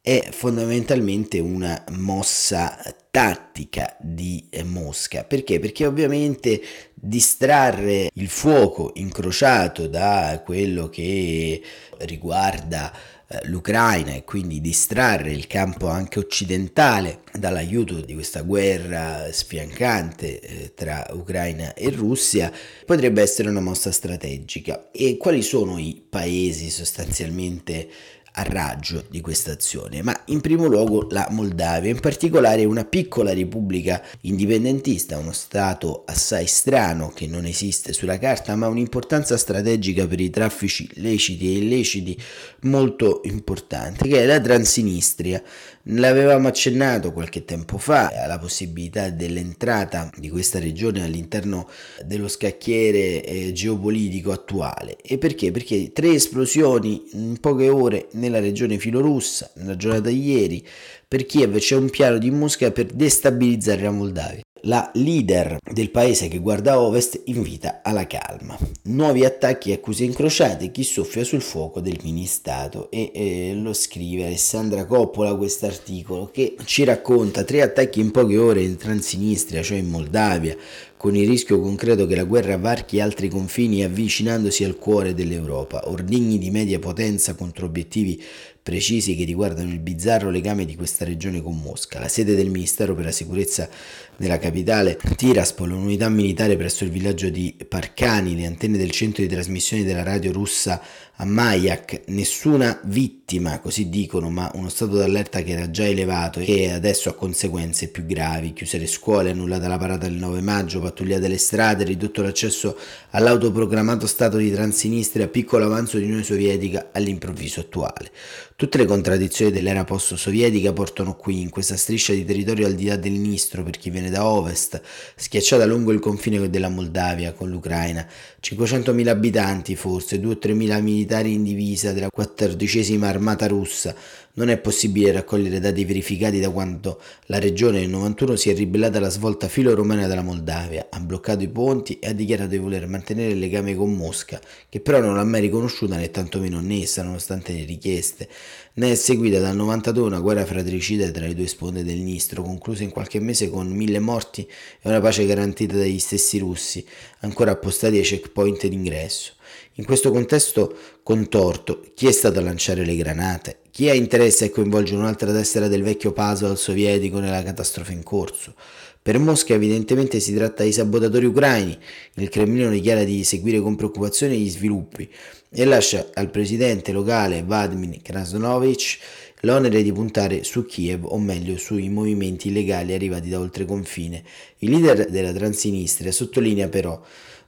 è 0.00 0.28
fondamentalmente 0.32 1.38
una 1.38 1.82
mossa 1.92 2.78
tattica 3.10 3.96
di 4.00 4.48
eh, 4.50 4.62
Mosca. 4.62 5.24
Perché? 5.24 5.58
Perché 5.60 5.86
ovviamente 5.86 6.60
distrarre 6.92 8.10
il 8.12 8.28
fuoco 8.28 8.90
incrociato 8.96 9.86
da 9.86 10.42
quello 10.44 10.90
che 10.90 11.62
riguarda 12.00 12.92
eh, 13.26 13.40
l'Ucraina 13.44 14.14
e 14.14 14.24
quindi 14.24 14.60
distrarre 14.60 15.32
il 15.32 15.46
campo 15.46 15.88
anche 15.88 16.18
occidentale 16.18 17.22
dall'aiuto 17.32 18.00
di 18.00 18.14
questa 18.14 18.42
guerra 18.42 19.32
sfiancante 19.32 20.40
eh, 20.40 20.74
tra 20.74 21.06
Ucraina 21.12 21.74
e 21.74 21.90
Russia 21.90 22.52
potrebbe 22.84 23.22
essere 23.22 23.48
una 23.48 23.60
mossa 23.60 23.92
strategica. 23.92 24.90
E 24.90 25.16
quali 25.16 25.42
sono 25.42 25.78
i 25.78 26.04
paesi 26.08 26.70
sostanzialmente 26.70 27.88
a 28.36 28.42
raggio 28.42 29.04
di 29.08 29.20
questa 29.20 29.52
azione, 29.52 30.02
ma 30.02 30.22
in 30.26 30.40
primo 30.40 30.66
luogo 30.66 31.06
la 31.10 31.28
Moldavia, 31.30 31.90
in 31.90 32.00
particolare 32.00 32.64
una 32.64 32.84
piccola 32.84 33.32
repubblica 33.32 34.02
indipendentista, 34.22 35.18
uno 35.18 35.32
stato 35.32 36.02
assai 36.04 36.46
strano 36.46 37.12
che 37.14 37.28
non 37.28 37.44
esiste 37.44 37.92
sulla 37.92 38.18
carta, 38.18 38.56
ma 38.56 38.66
un'importanza 38.66 39.36
strategica 39.36 40.06
per 40.08 40.20
i 40.20 40.30
traffici 40.30 40.88
leciti 40.94 41.46
e 41.46 41.58
illeciti 41.58 42.20
molto 42.62 43.20
importante, 43.24 44.08
che 44.08 44.22
è 44.22 44.26
la 44.26 44.40
Transinistria. 44.40 45.40
L'avevamo 45.88 46.48
accennato 46.48 47.12
qualche 47.12 47.44
tempo 47.44 47.76
fa 47.76 48.08
alla 48.08 48.38
possibilità 48.38 49.10
dell'entrata 49.10 50.10
di 50.16 50.30
questa 50.30 50.58
regione 50.58 51.04
all'interno 51.04 51.68
dello 52.06 52.26
scacchiere 52.26 53.22
eh, 53.22 53.52
geopolitico 53.52 54.32
attuale. 54.32 54.96
E 55.02 55.18
perché? 55.18 55.50
Perché 55.50 55.92
tre 55.92 56.14
esplosioni 56.14 57.04
in 57.12 57.38
poche 57.38 57.68
ore 57.68 58.08
nella 58.24 58.40
regione 58.40 58.78
filorussa, 58.78 59.50
nella 59.56 59.76
giornata 59.76 60.08
di 60.08 60.30
ieri, 60.30 60.66
per 61.06 61.26
Kiev 61.26 61.58
c'è 61.58 61.76
un 61.76 61.90
piano 61.90 62.18
di 62.18 62.30
Mosca 62.30 62.70
per 62.70 62.86
destabilizzare 62.86 63.82
la 63.82 63.90
Moldavia. 63.90 64.43
La 64.66 64.90
leader 64.94 65.58
del 65.62 65.90
paese 65.90 66.28
che 66.28 66.38
guarda 66.38 66.80
ovest 66.80 67.20
invita 67.24 67.80
alla 67.82 68.06
calma. 68.06 68.56
Nuovi 68.84 69.22
attacchi 69.22 69.70
e 69.70 69.74
accuse 69.74 70.04
incrociate, 70.04 70.70
chi 70.70 70.82
soffia 70.82 71.22
sul 71.22 71.42
fuoco 71.42 71.80
del 71.80 71.98
mini-stato 72.02 72.90
e 72.90 73.10
eh, 73.12 73.54
lo 73.54 73.74
scrive 73.74 74.24
Alessandra 74.24 74.86
Coppola 74.86 75.34
quest'articolo 75.34 76.30
che 76.32 76.56
ci 76.64 76.84
racconta 76.84 77.44
tre 77.44 77.60
attacchi 77.60 78.00
in 78.00 78.10
poche 78.10 78.38
ore 78.38 78.62
in 78.62 78.78
Transinistria, 78.78 79.62
cioè 79.62 79.76
in 79.76 79.90
Moldavia, 79.90 80.56
con 80.96 81.14
il 81.14 81.28
rischio 81.28 81.60
concreto 81.60 82.06
che 82.06 82.16
la 82.16 82.24
guerra 82.24 82.56
varchi 82.56 83.00
altri 83.00 83.28
confini 83.28 83.84
avvicinandosi 83.84 84.64
al 84.64 84.78
cuore 84.78 85.12
dell'Europa, 85.12 85.90
ordigni 85.90 86.38
di 86.38 86.50
media 86.50 86.78
potenza 86.78 87.34
contro 87.34 87.66
obiettivi 87.66 88.22
precisi 88.64 89.14
che 89.14 89.24
riguardano 89.24 89.68
il 89.68 89.80
bizzarro 89.80 90.30
legame 90.30 90.64
di 90.64 90.74
questa 90.74 91.04
regione 91.04 91.42
con 91.42 91.60
Mosca. 91.60 92.00
La 92.00 92.08
sede 92.08 92.34
del 92.34 92.48
Ministero 92.48 92.94
per 92.94 93.04
la 93.04 93.10
sicurezza 93.10 93.68
della 94.16 94.38
capitale 94.38 94.98
Tiraspol, 95.16 95.72
un'unità 95.72 96.08
militare 96.08 96.56
presso 96.56 96.84
il 96.84 96.90
villaggio 96.90 97.28
di 97.28 97.54
Parcani, 97.68 98.36
le 98.36 98.46
antenne 98.46 98.78
del 98.78 98.90
centro 98.90 99.22
di 99.22 99.28
trasmissione 99.28 99.84
della 99.84 100.02
radio 100.02 100.32
russa 100.32 100.80
a 101.18 101.24
Mayak, 101.24 102.02
nessuna 102.06 102.80
vittima, 102.84 103.60
così 103.60 103.88
dicono, 103.88 104.30
ma 104.30 104.50
uno 104.54 104.68
stato 104.68 104.96
d'allerta 104.96 105.42
che 105.42 105.52
era 105.52 105.70
già 105.70 105.86
elevato 105.86 106.40
e 106.40 106.44
che 106.44 106.72
adesso 106.72 107.08
ha 107.08 107.14
conseguenze 107.14 107.86
più 107.86 108.04
gravi, 108.04 108.52
chiuse 108.52 108.78
le 108.78 108.88
scuole, 108.88 109.30
annullata 109.30 109.68
la 109.68 109.78
parata 109.78 110.08
del 110.08 110.16
9 110.16 110.40
maggio, 110.40 110.80
pattugliate 110.80 111.28
le 111.28 111.38
strade, 111.38 111.84
ridotto 111.84 112.20
l'accesso 112.20 112.76
all'autoproclamato 113.10 114.08
stato 114.08 114.38
di 114.38 114.50
Transinistria, 114.50 115.28
piccolo 115.28 115.64
avanzo 115.64 115.98
di 115.98 116.04
Unione 116.04 116.24
Sovietica 116.24 116.88
all'improvviso 116.90 117.60
attuale. 117.60 118.10
Tutte 118.56 118.78
le 118.78 118.84
contraddizioni 118.84 119.52
dell'era 119.52 119.84
post-sovietica 119.84 120.72
portano 120.72 121.14
qui, 121.14 121.42
in 121.42 121.50
questa 121.50 121.76
striscia 121.76 122.12
di 122.12 122.24
territorio 122.24 122.66
al 122.66 122.74
di 122.74 122.86
là 122.86 122.96
del 122.96 123.12
Nistro, 123.12 123.62
per 123.62 123.78
chi 123.78 123.90
viene 123.90 124.03
da 124.10 124.26
ovest, 124.26 124.80
schiacciata 125.16 125.64
lungo 125.64 125.92
il 125.92 126.00
confine 126.00 126.50
della 126.50 126.68
Moldavia 126.68 127.32
con 127.32 127.50
l'Ucraina, 127.50 128.06
500.000 128.42 129.08
abitanti 129.08 129.76
forse, 129.76 130.20
2-3.000 130.20 130.80
militari 130.80 131.32
in 131.32 131.42
divisa 131.42 131.92
della 131.92 132.10
quattordicesima 132.10 133.08
armata 133.08 133.46
russa. 133.46 133.94
Non 134.36 134.48
è 134.48 134.58
possibile 134.58 135.12
raccogliere 135.12 135.60
dati 135.60 135.84
verificati 135.84 136.40
da 136.40 136.50
quando 136.50 137.00
la 137.26 137.38
regione 137.38 137.78
nel 137.78 137.88
91 137.88 138.34
si 138.34 138.50
è 138.50 138.54
ribellata 138.54 138.98
alla 138.98 139.08
svolta 139.08 139.46
filo-romana 139.46 140.08
della 140.08 140.22
Moldavia, 140.22 140.88
ha 140.90 140.98
bloccato 140.98 141.44
i 141.44 141.48
ponti 141.48 142.00
e 142.00 142.08
ha 142.08 142.12
dichiarato 142.12 142.50
di 142.50 142.58
voler 142.58 142.88
mantenere 142.88 143.30
il 143.30 143.38
legame 143.38 143.76
con 143.76 143.94
Mosca, 143.94 144.40
che 144.68 144.80
però 144.80 144.98
non 144.98 145.14
l'ha 145.14 145.22
mai 145.22 145.40
riconosciuta 145.42 145.94
né 145.94 146.10
tantomeno 146.10 146.58
annessa 146.58 147.04
nonostante 147.04 147.52
le 147.52 147.64
richieste. 147.64 148.28
Ne 148.72 148.90
è 148.90 148.94
seguita 148.96 149.38
dal 149.38 149.54
92 149.54 150.04
una 150.04 150.18
guerra 150.18 150.44
fratricida 150.44 151.08
tra 151.12 151.26
le 151.26 151.34
due 151.36 151.46
sponde 151.46 151.84
del 151.84 151.98
Nistro, 151.98 152.42
conclusa 152.42 152.82
in 152.82 152.90
qualche 152.90 153.20
mese 153.20 153.48
con 153.48 153.68
mille 153.68 154.00
morti 154.00 154.42
e 154.82 154.88
una 154.88 155.00
pace 155.00 155.26
garantita 155.26 155.76
dagli 155.76 156.00
stessi 156.00 156.38
russi, 156.38 156.84
ancora 157.20 157.52
appostati 157.52 157.98
ai 157.98 158.02
checkpoint 158.02 158.66
d'ingresso. 158.66 159.34
In 159.78 159.84
questo 159.84 160.12
contesto 160.12 160.72
contorto, 161.02 161.82
chi 161.94 162.06
è 162.06 162.12
stato 162.12 162.38
a 162.38 162.42
lanciare 162.42 162.84
le 162.84 162.94
granate? 162.94 163.58
Chi 163.72 163.88
ha 163.88 163.92
interesse 163.92 164.44
a 164.44 164.50
coinvolgere 164.50 165.00
un'altra 165.00 165.32
tessera 165.32 165.66
del 165.66 165.82
vecchio 165.82 166.12
puzzle 166.12 166.54
sovietico 166.54 167.18
nella 167.18 167.42
catastrofe 167.42 167.92
in 167.92 168.04
corso? 168.04 168.54
Per 169.02 169.18
Mosca 169.18 169.52
evidentemente 169.52 170.20
si 170.20 170.32
tratta 170.32 170.62
di 170.62 170.70
sabotatori 170.70 171.26
ucraini. 171.26 171.76
Il 172.14 172.28
Cremlino 172.28 172.70
dichiara 172.70 173.02
di 173.02 173.24
seguire 173.24 173.58
con 173.58 173.74
preoccupazione 173.74 174.36
gli 174.36 174.48
sviluppi 174.48 175.10
e 175.50 175.64
lascia 175.64 176.06
al 176.14 176.30
presidente 176.30 176.92
locale 176.92 177.42
Vladimir 177.42 178.00
Krasnovich 178.00 178.98
l'onere 179.40 179.82
di 179.82 179.92
puntare 179.92 180.44
su 180.44 180.64
Kiev, 180.64 181.04
o 181.04 181.18
meglio 181.18 181.56
sui 181.56 181.88
movimenti 181.88 182.48
illegali 182.48 182.94
arrivati 182.94 183.28
da 183.28 183.40
oltre 183.40 183.64
confine. 183.64 184.22
Il 184.58 184.70
leader 184.70 185.10
della 185.10 185.32
Transinistria 185.32 186.12
sottolinea 186.12 186.68
però 186.68 187.02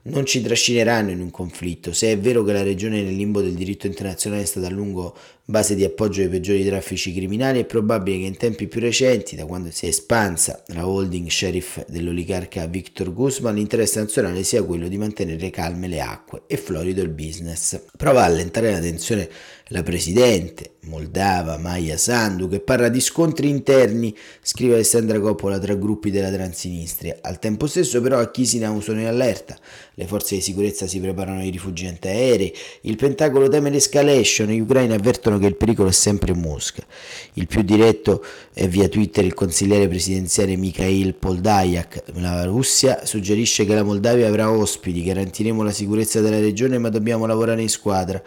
non 0.09 0.25
ci 0.25 0.41
trascineranno 0.41 1.11
in 1.11 1.19
un 1.19 1.31
conflitto. 1.31 1.93
Se 1.93 2.11
è 2.11 2.17
vero 2.17 2.43
che 2.43 2.53
la 2.53 2.63
regione 2.63 3.01
nel 3.01 3.15
limbo 3.15 3.41
del 3.41 3.53
diritto 3.53 3.87
internazionale 3.87 4.43
è 4.43 4.45
stata 4.45 4.67
a 4.67 4.71
lungo 4.71 5.15
base 5.49 5.75
di 5.75 5.85
appoggio 5.85 6.19
ai 6.19 6.27
peggiori 6.27 6.65
traffici 6.65 7.13
criminali, 7.13 7.61
è 7.61 7.65
probabile 7.65 8.17
che 8.17 8.25
in 8.25 8.35
tempi 8.35 8.67
più 8.67 8.81
recenti, 8.81 9.37
da 9.37 9.45
quando 9.45 9.71
si 9.71 9.85
è 9.85 9.87
espansa 9.87 10.61
la 10.73 10.85
holding 10.85 11.29
sheriff 11.29 11.85
dell'oligarca 11.87 12.67
Victor 12.67 13.13
Guzman, 13.13 13.55
l'interesse 13.55 14.01
nazionale 14.01 14.43
sia 14.43 14.61
quello 14.63 14.89
di 14.89 14.97
mantenere 14.97 15.49
calme 15.49 15.87
le 15.87 16.01
acque 16.01 16.41
e 16.47 16.57
florido 16.57 17.01
il 17.01 17.11
business. 17.11 17.79
Prova 17.95 18.23
a 18.23 18.25
allentare 18.25 18.71
la 18.71 18.79
tensione 18.79 19.29
la 19.71 19.83
presidente 19.83 20.75
moldava 20.87 21.57
Maya 21.57 21.97
Sandu 21.97 22.47
che 22.47 22.61
parla 22.61 22.87
di 22.87 23.01
scontri 23.01 23.49
interni, 23.49 24.15
scrive 24.41 24.75
Alessandra 24.75 25.19
Coppola 25.19 25.59
tra 25.59 25.75
gruppi 25.75 26.09
della 26.09 26.31
Transinistria. 26.31 27.17
Al 27.21 27.39
tempo 27.39 27.67
stesso 27.67 27.99
però 27.99 28.19
a 28.19 28.31
Chisinau 28.31 28.79
sono 28.79 29.01
in 29.01 29.07
allerta, 29.07 29.57
le 29.95 30.07
forze 30.07 30.35
di 30.35 30.41
sicurezza 30.41 30.87
si 30.87 31.01
preparano 31.01 31.39
ai 31.39 31.49
rifugi 31.49 31.85
antiaerei, 31.87 32.53
il 32.81 32.95
Pentagono 32.95 33.49
teme 33.49 33.69
l'escalation, 33.69 34.47
gli 34.47 34.59
ucraini 34.59 34.93
avvertono 34.93 35.36
che 35.37 35.45
il 35.45 35.55
pericolo 35.55 35.89
è 35.89 35.93
sempre 35.93 36.33
Mosca. 36.33 36.83
Il 37.33 37.47
più 37.47 37.61
diretto 37.61 38.23
è 38.53 38.67
via 38.67 38.87
Twitter 38.87 39.23
il 39.25 39.33
consigliere 39.33 39.87
presidenziale 39.87 40.55
Mikhail 40.55 41.13
Poldayak. 41.13 42.03
La 42.15 42.45
Russia 42.45 43.05
suggerisce 43.05 43.65
che 43.65 43.73
la 43.73 43.83
Moldavia 43.83 44.27
avrà 44.27 44.51
ospiti, 44.51 45.03
garantiremo 45.03 45.63
la 45.63 45.71
sicurezza 45.71 46.21
della 46.21 46.39
regione 46.39 46.77
ma 46.77 46.89
dobbiamo 46.89 47.25
lavorare 47.25 47.61
in 47.61 47.69
squadra. 47.69 48.21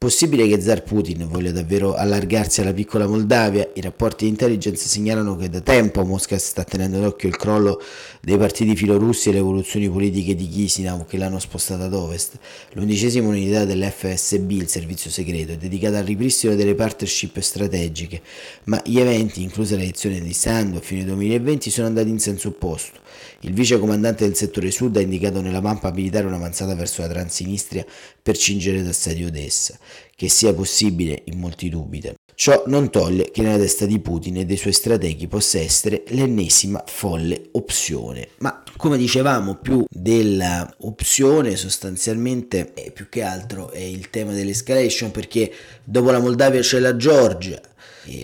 Possibile 0.00 0.48
che 0.48 0.58
Zar 0.62 0.82
Putin 0.82 1.28
voglia 1.28 1.52
davvero 1.52 1.92
allargarsi 1.94 2.62
alla 2.62 2.72
piccola 2.72 3.06
Moldavia? 3.06 3.68
I 3.74 3.82
rapporti 3.82 4.24
di 4.24 4.30
intelligence 4.30 4.88
segnalano 4.88 5.36
che 5.36 5.50
da 5.50 5.60
tempo 5.60 6.02
Mosca 6.06 6.38
sta 6.38 6.64
tenendo 6.64 7.00
d'occhio 7.00 7.28
il 7.28 7.36
crollo 7.36 7.82
dei 8.20 8.36
partiti 8.36 8.76
filorussi 8.76 9.30
e 9.30 9.32
le 9.32 9.38
evoluzioni 9.38 9.88
politiche 9.88 10.34
di 10.34 10.46
Chisinau 10.46 11.06
che 11.06 11.16
l'hanno 11.16 11.38
spostata 11.38 11.84
ad 11.84 11.94
ovest. 11.94 12.38
L'undicesima 12.72 13.28
unità 13.28 13.64
dell'FSB, 13.64 14.50
il 14.50 14.68
servizio 14.68 15.10
segreto, 15.10 15.52
è 15.52 15.56
dedicata 15.56 15.98
al 15.98 16.04
ripristino 16.04 16.54
delle 16.54 16.74
partnership 16.74 17.38
strategiche, 17.40 18.20
ma 18.64 18.80
gli 18.84 18.98
eventi, 18.98 19.42
inclusa 19.42 19.76
l'elezione 19.76 20.20
di 20.20 20.32
Sandu 20.32 20.76
a 20.76 20.80
fine 20.80 21.04
2020, 21.04 21.70
sono 21.70 21.86
andati 21.86 22.10
in 22.10 22.18
senso 22.18 22.48
opposto. 22.48 22.98
Il 23.40 23.54
vice 23.54 23.78
comandante 23.78 24.26
del 24.26 24.36
settore 24.36 24.70
sud 24.70 24.96
ha 24.98 25.00
indicato 25.00 25.40
nella 25.40 25.62
mappa 25.62 25.90
militare 25.90 26.26
un'avanzata 26.26 26.74
verso 26.74 27.00
la 27.00 27.08
Transinistria 27.08 27.86
per 28.22 28.36
cingere 28.36 28.82
d'assedio 28.82 29.28
Odessa. 29.28 29.78
Che 30.14 30.28
sia 30.28 30.52
possibile, 30.52 31.22
in 31.24 31.38
molti 31.38 31.70
dubitano. 31.70 32.19
Ciò 32.40 32.62
non 32.68 32.88
toglie 32.88 33.30
che 33.30 33.42
nella 33.42 33.58
testa 33.58 33.84
di 33.84 33.98
Putin 33.98 34.38
e 34.38 34.46
dei 34.46 34.56
suoi 34.56 34.72
strateghi 34.72 35.26
possa 35.26 35.58
essere 35.58 36.04
l'ennesima 36.06 36.82
folle 36.86 37.48
opzione. 37.52 38.28
Ma 38.38 38.62
come 38.78 38.96
dicevamo, 38.96 39.56
più 39.56 39.84
dell'opzione 39.86 41.54
sostanzialmente, 41.56 42.72
più 42.94 43.10
che 43.10 43.20
altro 43.20 43.68
è 43.68 43.82
il 43.82 44.08
tema 44.08 44.32
dell'escalation 44.32 45.10
perché 45.10 45.52
dopo 45.84 46.10
la 46.10 46.18
Moldavia 46.18 46.62
c'è 46.62 46.78
la 46.78 46.96
Georgia 46.96 47.60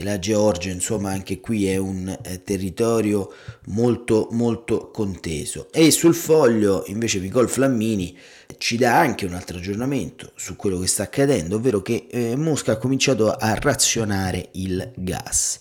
la 0.02 0.19
Georgia, 0.19 0.71
insomma, 0.71 1.11
anche 1.11 1.40
qui 1.40 1.69
è 1.69 1.76
un 1.76 2.09
eh, 2.23 2.43
territorio 2.43 3.33
molto 3.66 4.28
molto 4.33 4.90
conteso. 4.90 5.69
E 5.73 5.90
sul 5.90 6.14
foglio 6.14 6.85
invece 6.87 7.19
Nicole 7.21 7.49
Flammini 7.49 8.16
ci 8.59 8.76
dà 8.76 8.99
anche 8.99 9.26
un 9.26 9.35
altro 9.35 9.59
aggiornamento 9.59 10.33
su 10.35 10.57
quello 10.57 10.78
che 10.78 10.87
sta 10.87 11.05
accadendo, 11.05 11.57
ovvero 11.57 11.83
che 11.83 12.07
eh, 12.11 12.37
Mosca 12.37 12.73
ha 12.73 12.78
cominciato 12.78 13.31
a 13.31 13.55
razionare 13.55 14.49
il 14.52 14.93
gas. 14.97 15.61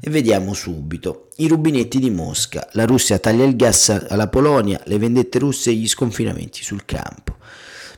E 0.00 0.10
vediamo 0.10 0.52
subito. 0.52 1.28
I 1.36 1.48
rubinetti 1.48 1.98
di 1.98 2.10
Mosca. 2.10 2.68
La 2.72 2.84
Russia 2.84 3.18
taglia 3.18 3.44
il 3.44 3.56
gas 3.56 3.88
alla 4.08 4.28
Polonia, 4.28 4.80
le 4.84 4.98
vendette 4.98 5.38
russe 5.38 5.70
e 5.70 5.74
gli 5.74 5.88
sconfinamenti 5.88 6.62
sul 6.62 6.84
campo. 6.84 7.36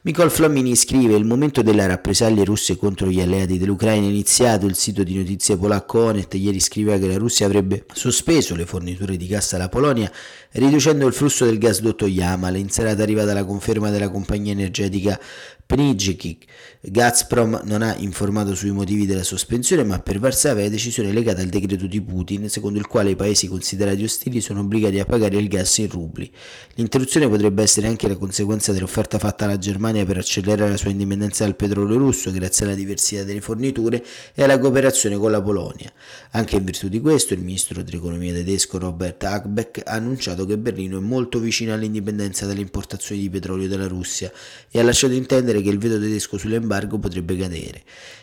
Nicole 0.06 0.30
Flammini 0.30 0.76
scrive: 0.76 1.16
Il 1.16 1.25
momento 1.25 1.62
delle 1.62 1.84
rappresaglie 1.84 2.44
russe 2.44 2.76
contro 2.76 3.08
gli 3.08 3.20
alleati 3.20 3.58
dell'Ucraina 3.58 4.06
è 4.06 4.08
iniziato. 4.08 4.66
Il 4.66 4.76
sito 4.76 5.02
di 5.02 5.16
notizie 5.16 5.56
polacco 5.56 5.98
Onet 5.98 6.32
ieri 6.34 6.60
scriveva 6.60 6.96
che 6.96 7.08
la 7.08 7.18
Russia 7.18 7.44
avrebbe 7.44 7.86
sospeso 7.92 8.54
le 8.54 8.66
forniture 8.66 9.16
di 9.16 9.26
gas 9.26 9.54
alla 9.54 9.68
Polonia, 9.68 10.08
riducendo 10.52 11.08
il 11.08 11.12
flusso 11.12 11.44
del 11.44 11.58
gasdotto 11.58 12.06
Yamal. 12.06 12.56
In 12.56 12.70
serata 12.70 13.00
è 13.00 13.02
arrivata 13.02 13.32
la 13.32 13.44
conferma 13.44 13.90
della 13.90 14.08
compagnia 14.08 14.52
energetica 14.52 15.18
Pnijkik. 15.66 16.44
Gazprom 16.80 17.62
non 17.64 17.82
ha 17.82 17.96
informato 17.96 18.54
sui 18.54 18.70
motivi 18.70 19.04
della 19.04 19.25
sospensione, 19.25 19.82
ma 19.82 19.99
per 19.99 20.20
Varsavia 20.20 20.62
è 20.62 20.70
decisione 20.70 21.11
legata 21.12 21.42
al 21.42 21.49
decreto 21.49 21.87
di 21.87 22.00
Putin, 22.00 22.49
secondo 22.49 22.78
il 22.78 22.87
quale 22.87 23.11
i 23.11 23.16
paesi 23.16 23.49
considerati 23.49 24.04
ostili 24.04 24.40
sono 24.40 24.61
obbligati 24.61 25.00
a 25.00 25.04
pagare 25.04 25.37
il 25.37 25.49
gas 25.49 25.78
in 25.78 25.90
rubli. 25.90 26.30
L'interruzione 26.75 27.28
potrebbe 27.28 27.64
essere 27.64 27.88
anche 27.88 28.06
la 28.06 28.16
conseguenza 28.16 28.70
dell'offerta 28.73 29.18
fatta 29.18 29.46
alla 29.46 29.58
Germania 29.58 30.06
per 30.06 30.18
accelerare 30.18 30.70
la 30.70 30.76
sua 30.76 30.90
indipendenza 30.90 31.42
dal 31.42 31.56
petrolio 31.56 31.99
russo, 31.99 32.30
grazie 32.30 32.66
alla 32.66 32.76
diversità 32.76 33.25
delle 33.25 33.40
forniture 33.40 34.04
e 34.35 34.44
alla 34.44 34.61
cooperazione 34.61 35.16
con 35.16 35.32
la 35.32 35.42
Polonia. 35.42 35.92
Anche 36.30 36.54
in 36.54 36.64
virtù 36.64 36.87
di 36.87 37.00
questo, 37.00 37.35
il 37.35 37.40
ministro 37.40 37.82
dell'economia 37.82 38.32
tedesco 38.32 38.78
Robert 38.78 39.25
Habeck 39.25 39.82
ha 39.85 39.94
annunciato 39.94 40.46
che 40.46 40.56
Berlino 40.56 40.99
è 40.99 41.00
molto 41.00 41.40
vicina 41.40 41.75
all'indipendenza 41.75 42.46
dalle 42.46 42.61
importazioni 42.61 43.20
di 43.20 43.30
petrolio 43.30 43.66
dalla 43.66 43.88
Russia 43.88 44.30
e 44.70 44.78
ha 44.78 44.85
lasciato 44.85 45.14
intendere 45.14 45.55
temere 45.56 45.62
che 45.62 45.68
il 45.68 45.78
veto 45.78 45.98
tedesco 45.98 46.38
sull'embargo 46.38 46.98
potrebbe 46.98 47.36
cadere. 47.36 47.82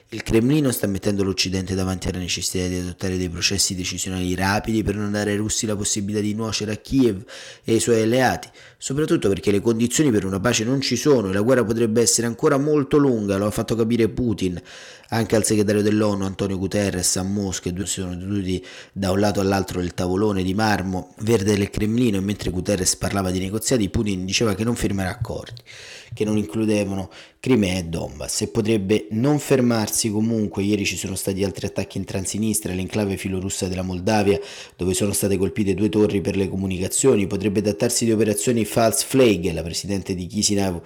Il 0.09 0.21
Cremlino 0.21 0.71
sta 0.71 0.85
mettendo 0.85 1.23
l'Occidente 1.23 1.73
davanti 1.73 2.07
alla 2.07 2.19
necessità 2.19 2.67
di 2.67 2.75
adottare 2.75 3.17
dei 3.17 3.29
processi 3.29 3.73
decisionali 3.73 4.35
rapidi 4.35 4.83
per 4.83 4.95
non 4.95 5.11
dare 5.11 5.31
ai 5.31 5.37
russi 5.37 5.65
la 5.65 5.75
possibilità 5.75 6.21
di 6.21 6.35
nuocere 6.35 6.71
a 6.71 6.75
Kiev 6.75 7.23
e 7.63 7.73
ai 7.73 7.79
suoi 7.79 8.01
alleati, 8.01 8.47
soprattutto 8.77 9.27
perché 9.27 9.49
le 9.49 9.59
condizioni 9.59 10.11
per 10.11 10.25
una 10.25 10.39
pace 10.39 10.65
non 10.65 10.81
ci 10.81 10.95
sono 10.97 11.29
e 11.29 11.33
la 11.33 11.41
guerra 11.41 11.63
potrebbe 11.63 12.01
essere 12.01 12.27
ancora 12.27 12.57
molto 12.57 12.97
lunga, 12.97 13.37
lo 13.37 13.47
ha 13.47 13.51
fatto 13.51 13.75
capire 13.75 14.07
Putin. 14.07 14.61
Anche 15.09 15.35
al 15.35 15.45
segretario 15.45 15.81
dell'ONU 15.81 16.25
Antonio 16.25 16.57
Guterres 16.57 17.17
a 17.17 17.23
Mosca, 17.23 17.69
due 17.71 17.85
sono 17.85 18.11
seduti 18.11 18.63
da 18.91 19.11
un 19.11 19.19
lato 19.19 19.39
all'altro 19.39 19.79
del 19.79 19.93
tavolone 19.93 20.43
di 20.43 20.53
marmo 20.53 21.13
verde 21.19 21.55
del 21.55 21.69
Cremlino 21.69 22.17
e 22.17 22.21
mentre 22.21 22.51
Guterres 22.51 22.95
parlava 22.95 23.31
di 23.31 23.39
negoziati, 23.39 23.89
Putin 23.89 24.25
diceva 24.25 24.53
che 24.53 24.63
non 24.63 24.75
firmerà 24.75 25.09
accordi 25.09 25.61
che 26.13 26.25
non 26.25 26.37
includevano 26.37 27.09
Crimea 27.39 27.77
e 27.77 27.83
Donbass 27.83 28.41
e 28.41 28.47
potrebbe 28.47 29.07
non 29.11 29.39
fermarsi 29.39 30.09
comunque. 30.09 30.63
Ieri 30.63 30.85
ci 30.85 30.97
sono 30.97 31.15
stati 31.15 31.43
altri 31.43 31.67
attacchi 31.67 31.97
in 31.97 32.05
Transinistra, 32.05 32.73
l'enclave 32.73 33.17
filorussa 33.17 33.67
della 33.67 33.81
Moldavia, 33.81 34.39
dove 34.75 34.93
sono 34.93 35.11
state 35.11 35.37
colpite 35.37 35.73
due 35.73 35.89
torri 35.89 36.21
per 36.21 36.35
le 36.35 36.47
comunicazioni. 36.47 37.27
Potrebbe 37.27 37.61
trattarsi 37.61 38.05
di 38.05 38.11
operazioni 38.11 38.65
False 38.65 39.05
Flag, 39.07 39.51
la 39.51 39.63
presidente 39.63 40.15
di 40.15 40.25
Chisinau 40.27 40.81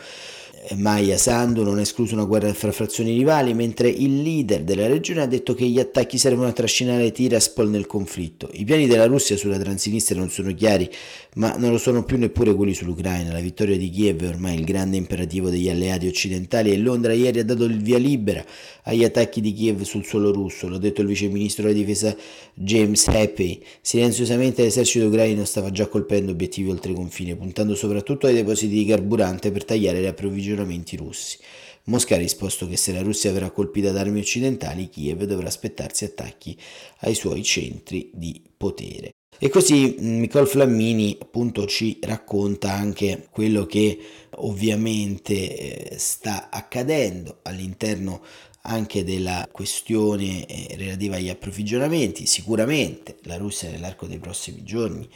Maya 0.75 1.17
Sandu 1.17 1.63
non 1.63 1.77
ha 1.77 1.81
escluso 1.81 2.13
una 2.13 2.25
guerra 2.25 2.53
fra 2.53 2.71
frazioni 2.71 3.13
rivali, 3.13 3.53
mentre 3.53 3.87
il 3.87 4.21
leader 4.21 4.63
della 4.63 4.87
regione 4.87 5.21
ha 5.21 5.25
detto 5.25 5.53
che 5.53 5.65
gli 5.65 5.79
attacchi 5.79 6.17
servono 6.17 6.49
a 6.49 6.51
trascinare 6.51 7.11
Tiraspol 7.11 7.69
nel 7.69 7.85
conflitto. 7.85 8.49
I 8.51 8.65
piani 8.65 8.85
della 8.85 9.05
Russia 9.05 9.37
sulla 9.37 9.57
Transnistria 9.57 10.19
non 10.19 10.29
sono 10.29 10.53
chiari, 10.53 10.89
ma 11.35 11.55
non 11.55 11.71
lo 11.71 11.77
sono 11.77 12.03
più 12.03 12.17
neppure 12.17 12.53
quelli 12.53 12.73
sull'Ucraina. 12.73 13.31
La 13.31 13.39
vittoria 13.39 13.77
di 13.77 13.89
Kiev 13.89 14.23
è 14.23 14.27
ormai 14.27 14.55
il 14.55 14.65
grande 14.65 14.97
imperativo 14.97 15.49
degli 15.49 15.69
alleati 15.69 16.07
occidentali 16.07 16.71
e 16.71 16.77
Londra 16.77 17.13
ieri 17.13 17.39
ha 17.39 17.45
dato 17.45 17.63
il 17.63 17.81
via 17.81 17.97
libera 17.97 18.43
agli 18.83 19.05
attacchi 19.05 19.39
di 19.39 19.53
Kiev 19.53 19.83
sul 19.83 20.03
suolo 20.05 20.31
russo, 20.33 20.67
l'ha 20.67 20.77
detto 20.77 21.01
il 21.01 21.07
vice 21.07 21.27
ministro 21.27 21.63
della 21.63 21.77
difesa 21.77 22.15
James 22.53 23.07
Happy. 23.07 23.61
Silenziosamente 23.79 24.63
l'esercito 24.63 25.05
ucraino 25.05 25.45
stava 25.45 25.71
già 25.71 25.87
colpendo 25.87 26.31
obiettivi 26.31 26.69
oltre 26.69 26.93
confine, 26.93 27.35
puntando 27.35 27.75
soprattutto 27.75 28.27
ai 28.27 28.33
depositi 28.33 28.73
di 28.73 28.85
carburante 28.85 29.51
per 29.51 29.63
tagliare 29.63 30.01
le 30.01 30.07
approvvigionamenti 30.07 30.55
approvvigionamenti 30.57 30.95
russi. 30.95 31.37
Mosca 31.85 32.15
ha 32.15 32.17
risposto 32.17 32.67
che 32.67 32.75
se 32.75 32.91
la 32.91 33.01
Russia 33.01 33.31
verrà 33.31 33.49
colpita 33.51 33.91
da 33.91 34.01
armi 34.01 34.19
occidentali, 34.19 34.89
Kiev 34.89 35.23
dovrà 35.23 35.47
aspettarsi 35.47 36.03
attacchi 36.03 36.57
ai 36.99 37.15
suoi 37.15 37.43
centri 37.43 38.11
di 38.13 38.41
potere. 38.57 39.11
E 39.39 39.49
così 39.49 39.95
Nicole 39.99 40.45
mm, 40.45 40.47
Flammini 40.47 41.17
appunto 41.21 41.65
ci 41.67 41.99
racconta 42.01 42.73
anche 42.73 43.27
quello 43.29 43.65
che 43.65 43.97
ovviamente 44.37 45.91
eh, 45.91 45.97
sta 45.99 46.49
accadendo 46.49 47.39
all'interno 47.43 48.21
anche 48.63 49.03
della 49.05 49.47
questione 49.49 50.45
eh, 50.45 50.75
relativa 50.75 51.15
agli 51.17 51.29
approvvigionamenti. 51.29 52.25
Sicuramente 52.25 53.17
la 53.23 53.37
Russia 53.37 53.69
nell'arco 53.69 54.07
dei 54.07 54.17
prossimi 54.17 54.63
giorni 54.63 55.07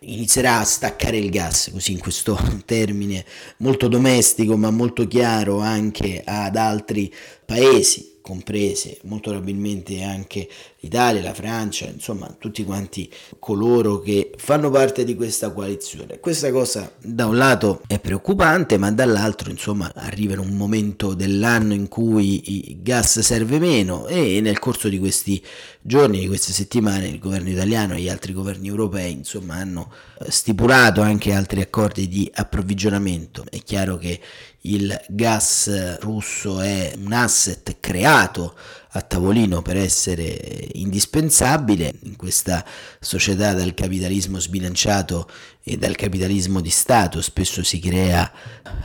inizierà 0.00 0.58
a 0.58 0.64
staccare 0.64 1.16
il 1.16 1.30
gas, 1.30 1.70
così 1.72 1.92
in 1.92 1.98
questo 1.98 2.38
termine 2.64 3.24
molto 3.58 3.88
domestico 3.88 4.56
ma 4.56 4.70
molto 4.70 5.06
chiaro 5.06 5.60
anche 5.60 6.22
ad 6.24 6.56
altri 6.56 7.12
paesi 7.44 8.17
comprese 8.28 8.98
molto 9.04 9.30
probabilmente 9.30 10.02
anche 10.02 10.46
l'Italia, 10.80 11.22
la 11.22 11.32
Francia, 11.32 11.86
insomma 11.86 12.36
tutti 12.38 12.62
quanti 12.62 13.10
coloro 13.38 14.00
che 14.00 14.32
fanno 14.36 14.68
parte 14.68 15.02
di 15.02 15.14
questa 15.14 15.50
coalizione. 15.50 16.20
Questa 16.20 16.52
cosa 16.52 16.92
da 17.00 17.24
un 17.24 17.38
lato 17.38 17.80
è 17.86 17.98
preoccupante, 17.98 18.76
ma 18.76 18.92
dall'altro 18.92 19.50
insomma 19.50 19.90
arriva 19.94 20.34
in 20.34 20.40
un 20.40 20.50
momento 20.50 21.14
dell'anno 21.14 21.72
in 21.72 21.88
cui 21.88 22.68
il 22.68 22.82
gas 22.82 23.20
serve 23.20 23.58
meno 23.58 24.06
e 24.06 24.42
nel 24.42 24.58
corso 24.58 24.90
di 24.90 24.98
questi 24.98 25.42
giorni, 25.80 26.18
di 26.18 26.26
queste 26.26 26.52
settimane, 26.52 27.08
il 27.08 27.18
governo 27.18 27.48
italiano 27.48 27.94
e 27.94 28.00
gli 28.02 28.10
altri 28.10 28.34
governi 28.34 28.68
europei 28.68 29.10
insomma 29.10 29.54
hanno 29.54 29.90
eh, 30.20 30.30
stipulato 30.30 31.00
anche 31.00 31.32
altri 31.32 31.62
accordi 31.62 32.06
di 32.08 32.30
approvvigionamento. 32.34 33.46
È 33.48 33.62
chiaro 33.62 33.96
che 33.96 34.20
il 34.62 35.00
gas 35.08 35.98
russo 36.00 36.60
è 36.60 36.94
un 36.96 37.12
asset 37.12 37.76
creato 37.80 38.56
a 38.98 39.02
tavolino 39.02 39.62
per 39.62 39.76
essere 39.76 40.68
indispensabile 40.72 41.94
in 42.02 42.16
questa 42.16 42.64
società 43.00 43.54
dal 43.54 43.72
capitalismo 43.72 44.40
sbilanciato 44.40 45.30
e 45.62 45.76
dal 45.76 45.94
capitalismo 45.94 46.60
di 46.60 46.70
Stato. 46.70 47.22
Spesso 47.22 47.62
si 47.62 47.78
crea 47.78 48.30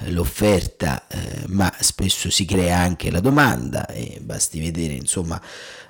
l'offerta 0.05 1.07
eh, 1.07 1.43
ma 1.47 1.73
spesso 1.79 2.29
si 2.29 2.45
crea 2.45 2.77
anche 2.77 3.09
la 3.09 3.19
domanda 3.19 3.87
e 3.87 4.19
basti 4.21 4.59
vedere 4.59 4.93
insomma 4.93 5.41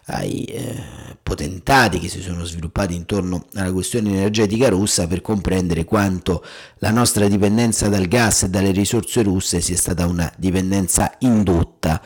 ai 0.05 0.43
eh, 0.45 0.83
potentati 1.21 1.99
che 1.99 2.09
si 2.09 2.21
sono 2.21 2.43
sviluppati 2.43 2.93
intorno 2.93 3.47
alla 3.53 3.71
questione 3.71 4.09
energetica 4.09 4.69
russa 4.69 5.07
per 5.07 5.21
comprendere 5.21 5.85
quanto 5.85 6.43
la 6.79 6.91
nostra 6.91 7.27
dipendenza 7.27 7.87
dal 7.87 8.07
gas 8.07 8.43
e 8.43 8.49
dalle 8.49 8.71
risorse 8.71 9.21
russe 9.21 9.61
sia 9.61 9.77
stata 9.77 10.05
una 10.05 10.31
dipendenza 10.37 11.15
indotta 11.19 12.01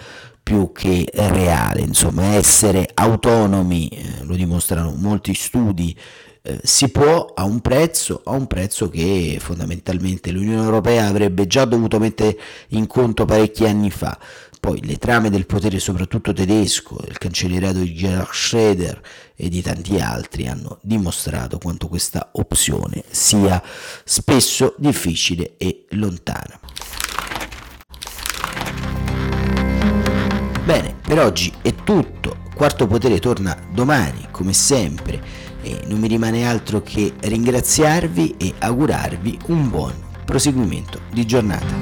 più 0.47 0.71
che 0.71 1.05
reale, 1.13 1.81
insomma 1.81 2.35
essere 2.35 2.89
autonomi, 2.93 3.89
eh, 3.89 4.23
lo 4.23 4.33
dimostrano 4.33 4.93
molti 4.95 5.33
studi, 5.33 5.93
eh, 6.41 6.61
si 6.63 6.87
può 6.87 7.33
a 7.35 7.43
un 7.43 7.59
prezzo, 7.59 8.21
a 8.23 8.31
un 8.31 8.47
prezzo 8.47 8.87
che 8.87 9.39
fondamentalmente 9.41 10.31
l'Unione 10.31 10.63
Europea 10.63 11.07
avrebbe 11.07 11.47
già 11.47 11.65
dovuto 11.65 11.99
mettere 11.99 12.39
in 12.69 12.87
conto 12.87 13.25
parecchi 13.25 13.65
anni 13.65 13.91
fa. 13.91 14.17
Poi 14.57 14.79
le 14.85 14.95
trame 14.95 15.29
del 15.29 15.45
potere 15.45 15.79
soprattutto 15.79 16.31
tedesco, 16.31 16.95
del 17.03 17.17
cancellierato 17.17 17.79
di 17.79 17.93
Gerhard 17.93 18.31
Schroeder 18.31 19.01
e 19.35 19.49
di 19.49 19.61
tanti 19.61 19.99
altri 19.99 20.47
hanno 20.47 20.79
dimostrato 20.81 21.57
quanto 21.57 21.89
questa 21.89 22.29
opzione 22.31 23.03
sia 23.09 23.61
spesso 24.05 24.75
difficile 24.77 25.55
e 25.57 25.83
lontana. 25.89 26.57
Bene, 30.67 30.95
per 31.01 31.17
oggi 31.19 31.49
è 31.61 31.73
tutto. 31.73 32.39
Quarto 32.53 32.87
Potere 32.87 33.19
torna 33.19 33.57
domani, 33.71 34.27
come 34.31 34.51
sempre, 34.51 35.23
e 35.61 35.83
non 35.85 35.97
mi 35.97 36.09
rimane 36.09 36.45
altro 36.45 36.81
che 36.81 37.13
ringraziarvi 37.17 38.35
e 38.35 38.53
augurarvi 38.59 39.39
un 39.47 39.69
buon 39.69 39.93
proseguimento 40.25 41.03
di 41.09 41.25
giornata. 41.25 41.73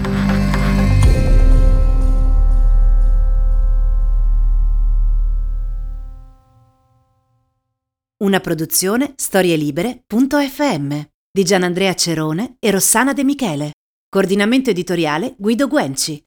Una 8.18 8.40
produzione 8.40 9.14
storielibere.fm 9.16 11.00
di 11.32 11.44
Gianandrea 11.44 11.96
Cerone 11.96 12.58
e 12.60 12.70
Rossana 12.70 13.14
De 13.14 13.24
Michele. 13.24 13.72
Coordinamento 14.08 14.70
editoriale 14.70 15.34
Guido 15.40 15.68
Guenci. 15.68 16.24